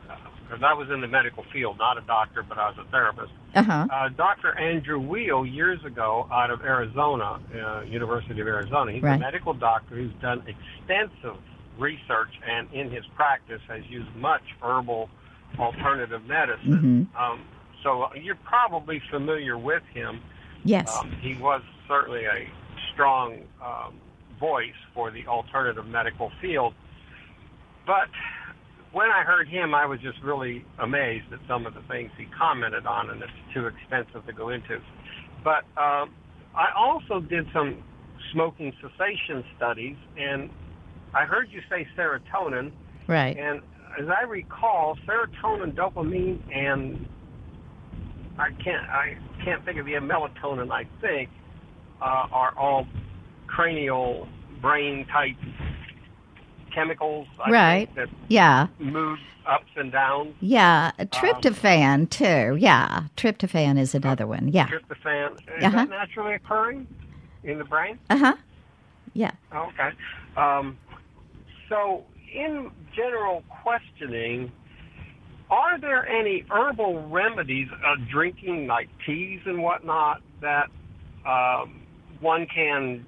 [0.48, 2.90] because uh, I was in the medical field, not a doctor, but I was a
[2.90, 3.32] therapist.
[3.54, 3.86] Uh-huh.
[3.90, 4.56] Uh, Dr.
[4.56, 9.16] Andrew Weil, years ago, out of Arizona, uh, University of Arizona, he's right.
[9.16, 11.36] a medical doctor who's done extensive
[11.80, 15.08] research and in his practice has used much herbal
[15.58, 17.08] alternative medicine.
[17.12, 17.16] Mm-hmm.
[17.16, 17.44] Um,
[17.82, 20.20] so you're probably familiar with him.
[20.64, 20.94] Yes.
[20.94, 22.48] Um, he was certainly a
[22.92, 23.94] strong um,
[24.38, 26.74] voice for the alternative medical field.
[27.86, 28.08] But
[28.92, 32.26] when I heard him, I was just really amazed at some of the things he
[32.26, 34.80] commented on, and it's too expensive to go into.
[35.42, 36.12] But um,
[36.54, 37.82] I also did some
[38.32, 40.50] smoking cessation studies, and
[41.14, 42.72] I heard you say serotonin,
[43.06, 43.36] Right.
[43.36, 43.60] and
[44.00, 47.06] as I recall, serotonin, dopamine, and
[48.38, 50.70] I can't I can't think of the melatonin.
[50.70, 51.28] I think
[52.00, 52.86] uh, are all
[53.46, 54.28] cranial
[54.62, 55.36] brain type
[56.74, 57.26] chemicals.
[57.44, 57.86] I Right.
[57.94, 58.68] Think, that Yeah.
[58.78, 60.34] mood ups and downs.
[60.40, 60.92] Yeah.
[60.98, 62.56] Tryptophan, too.
[62.56, 63.04] Yeah.
[63.16, 64.48] Tryptophan is another one.
[64.48, 64.68] Yeah.
[64.68, 65.32] Tryptophan.
[65.58, 65.76] Is Uh-huh.
[65.76, 66.86] that naturally occurring
[67.42, 67.98] in the brain?
[68.08, 68.36] Uh huh.
[69.14, 69.32] Yeah.
[69.52, 69.90] Okay.
[70.36, 70.78] Um,
[71.70, 72.04] so,
[72.34, 74.52] in general questioning,
[75.50, 80.66] are there any herbal remedies, uh, drinking like teas and whatnot, that
[81.26, 81.82] um,
[82.20, 83.06] one can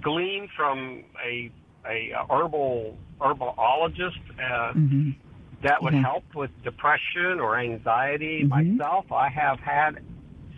[0.00, 1.50] glean from a
[1.86, 5.10] a herbal herbologist uh, hmm
[5.62, 6.02] that would Yeah.
[6.02, 8.44] help with depression or anxiety.
[8.44, 8.48] Mhm.
[8.48, 9.98] Myself, I have had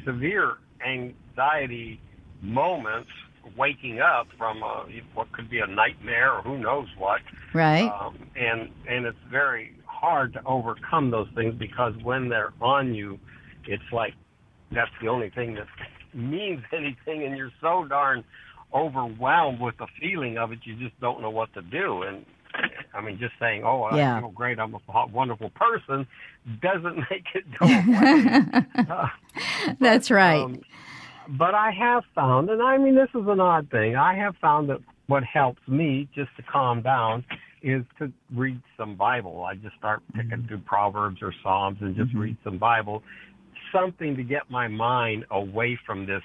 [0.04, 2.00] severe anxiety
[2.40, 3.10] moments
[3.56, 7.20] waking up from a, what could be a nightmare or who knows what.
[7.54, 7.90] Right.
[7.90, 13.18] Um, and and it's very hard to overcome those things because when they're on you,
[13.66, 14.14] it's like
[14.72, 15.66] that's the only thing that
[16.14, 18.24] means anything, and you're so darn
[18.74, 22.02] overwhelmed with the feeling of it, you just don't know what to do.
[22.02, 22.24] And
[22.94, 24.20] I mean, just saying, "Oh, I Yeah.
[24.20, 26.06] feel great, I'm a wonderful person,"
[26.60, 28.64] doesn't make it go away.
[28.90, 29.06] Uh,
[29.80, 30.42] That's right.
[30.42, 30.60] um,
[31.28, 33.96] but I have found, and I mean, this is an odd thing.
[33.96, 37.24] I have found that what helps me just to calm down
[37.62, 39.44] is to read some Bible.
[39.44, 43.02] I just start picking through Proverbs or Psalms and just read some Bible,
[43.72, 46.22] something to get my mind away from this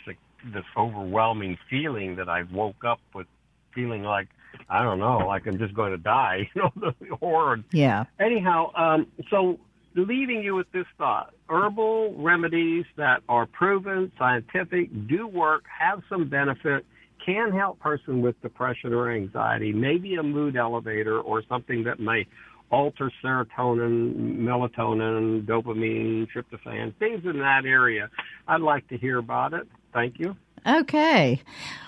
[0.54, 3.28] this overwhelming feeling that I woke up with,
[3.74, 4.28] feeling like
[4.70, 6.50] I don't know, like I'm just going to die.
[6.56, 8.06] You know, the horror yeah.
[8.20, 9.60] anyhow, um, so
[9.98, 16.30] leaving you with this thought: herbal remedies that are proven, scientific, do work, have some
[16.30, 16.86] benefit,
[17.26, 22.26] can help person with depression or anxiety, maybe a mood elevator or something that may
[22.70, 28.10] alter serotonin, melatonin, dopamine, tryptophan, things in that area.
[28.48, 29.68] I'd like to hear about it.
[29.93, 30.36] Thank you.
[30.66, 31.41] Okay.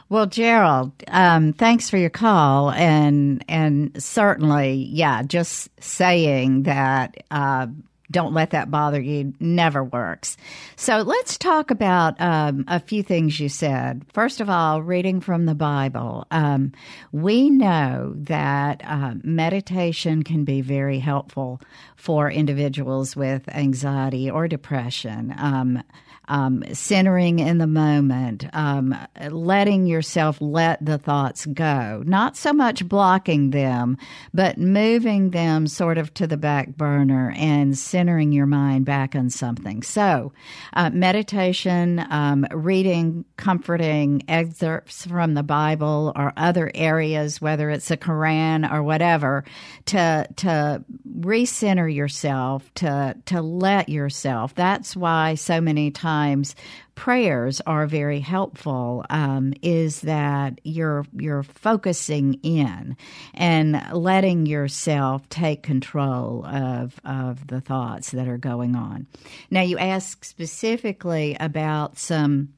[0.07, 7.17] Well, Gerald, um, thanks for your call, and and certainly, yeah, just saying that.
[7.29, 7.67] Uh,
[8.11, 10.37] don't let that bother you never works.
[10.75, 14.03] So let's talk about um, a few things you said.
[14.13, 16.25] First of all, reading from the Bible.
[16.31, 16.71] Um,
[17.11, 21.61] we know that uh, meditation can be very helpful
[21.95, 25.33] for individuals with anxiety or depression.
[25.37, 25.83] Um,
[26.29, 28.95] um, centering in the moment, um,
[29.29, 33.97] letting yourself let the thoughts go, not so much blocking them,
[34.31, 39.31] but moving them sort of to the back burner and centering your mind back on
[39.31, 39.81] something.
[39.81, 40.31] So,
[40.73, 47.97] uh, meditation, um, reading comforting excerpts from the Bible or other areas, whether it's a
[47.97, 49.43] Quran or whatever,
[49.85, 50.83] to to
[51.19, 54.53] recenter yourself, to to let yourself.
[54.53, 56.18] That's why so many times
[56.95, 59.05] prayers are very helpful.
[59.09, 62.97] Um, is that you're you're focusing in
[63.33, 69.07] and letting yourself take control of of the thoughts that are going on.
[69.49, 72.53] Now you ask specifically about some.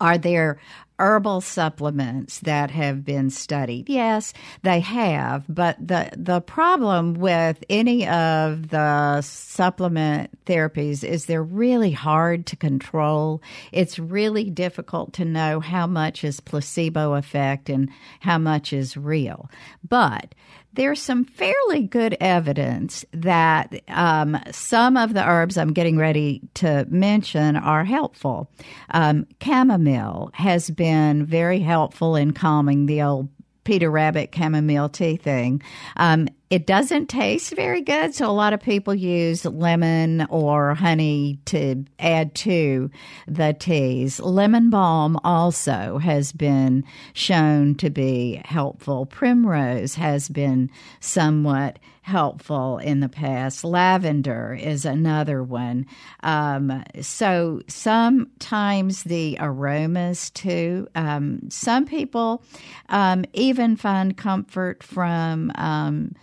[0.00, 0.58] Are there
[0.98, 3.88] herbal supplements that have been studied?
[3.88, 4.32] Yes,
[4.62, 11.92] they have, but the the problem with any of the supplement therapies is they're really
[11.92, 13.42] hard to control.
[13.72, 17.90] It's really difficult to know how much is placebo effect and
[18.20, 19.50] how much is real.
[19.88, 20.34] But
[20.74, 26.86] there's some fairly good evidence that um, some of the herbs I'm getting ready to
[26.88, 28.50] mention are helpful.
[28.90, 33.28] Um, chamomile has been very helpful in calming the old
[33.64, 35.62] Peter Rabbit chamomile tea thing.
[35.96, 41.40] Um, it doesn't taste very good, so a lot of people use lemon or honey
[41.46, 42.90] to add to
[43.26, 44.20] the teas.
[44.20, 49.06] Lemon balm also has been shown to be helpful.
[49.06, 53.64] Primrose has been somewhat helpful in the past.
[53.64, 55.86] Lavender is another one.
[56.22, 60.86] Um, so sometimes the aromas too.
[60.94, 62.44] Um, some people
[62.90, 65.50] um, even find comfort from.
[65.54, 66.14] Um,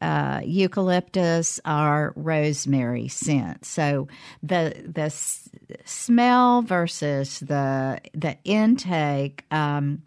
[0.00, 3.66] uh, eucalyptus or rosemary scent.
[3.66, 4.08] So
[4.42, 5.50] the the s-
[5.84, 10.02] smell versus the the intake um,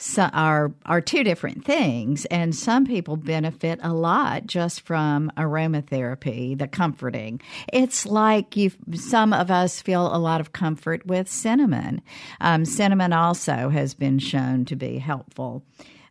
[0.00, 6.58] so are are two different things, and some people benefit a lot just from aromatherapy,
[6.58, 7.40] the comforting.
[7.70, 8.72] It's like you.
[8.94, 12.00] Some of us feel a lot of comfort with cinnamon.
[12.40, 15.62] Um, cinnamon also has been shown to be helpful.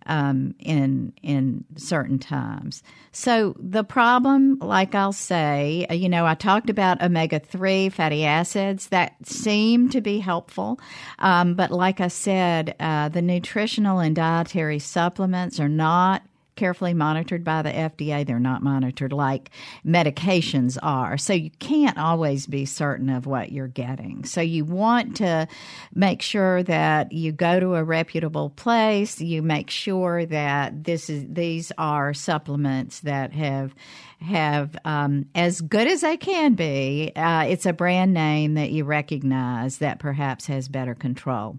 [0.10, 2.84] Um, in in certain times.
[3.12, 8.26] So the problem, like I'll say, uh, you know, I talked about omega three fatty
[8.26, 10.80] acids that seem to be helpful,
[11.20, 16.24] um, but like I said, uh, the nutritional and dietary supplements are not
[16.60, 18.28] carefully monitored by the FDA.
[18.28, 19.49] They're not monitored like
[19.86, 21.18] medications are.
[21.18, 24.26] So you can't always be certain of what you're getting.
[24.26, 25.47] So you want to
[25.95, 29.22] make sure that you go to a reputable place.
[29.22, 33.74] You make sure that this is these are supplements that have
[34.20, 37.14] have um, as good as they can be.
[37.16, 41.57] Uh, it's a brand name that you recognize that perhaps has better control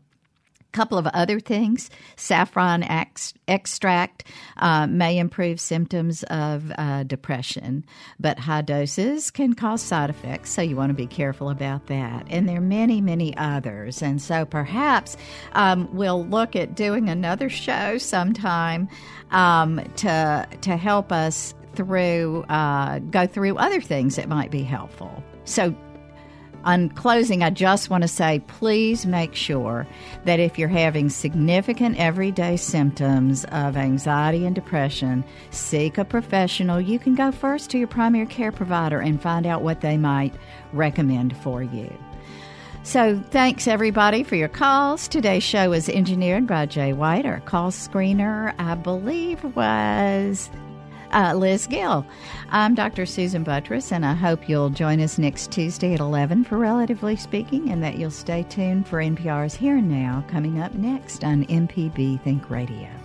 [0.73, 1.91] couple of other things.
[2.17, 4.25] Saffron ex- extract
[4.59, 7.85] uh, may improve symptoms of uh, depression
[8.19, 12.27] but high doses can cause side effects so you want to be careful about that.
[12.31, 14.03] And there are many many others.
[14.03, 15.17] And so perhaps
[15.53, 18.89] um, we'll look at doing another show sometime
[19.31, 25.23] um, to to help us through uh, go through other things that might be helpful.
[25.45, 25.75] So
[26.65, 29.87] on closing, I just want to say please make sure
[30.25, 36.81] that if you're having significant everyday symptoms of anxiety and depression, seek a professional.
[36.81, 40.35] You can go first to your primary care provider and find out what they might
[40.73, 41.93] recommend for you.
[42.83, 45.07] So, thanks everybody for your calls.
[45.07, 47.27] Today's show was engineered by Jay White.
[47.27, 50.51] Our call screener, I believe, was
[51.13, 52.07] uh, Liz Gill.
[52.51, 53.07] I'm Dr.
[53.07, 57.71] Susan Buttross, and I hope you'll join us next Tuesday at 11 for Relatively Speaking,
[57.71, 62.23] and that you'll stay tuned for NPR's Here and Now coming up next on MPB
[62.23, 63.00] Think Radio.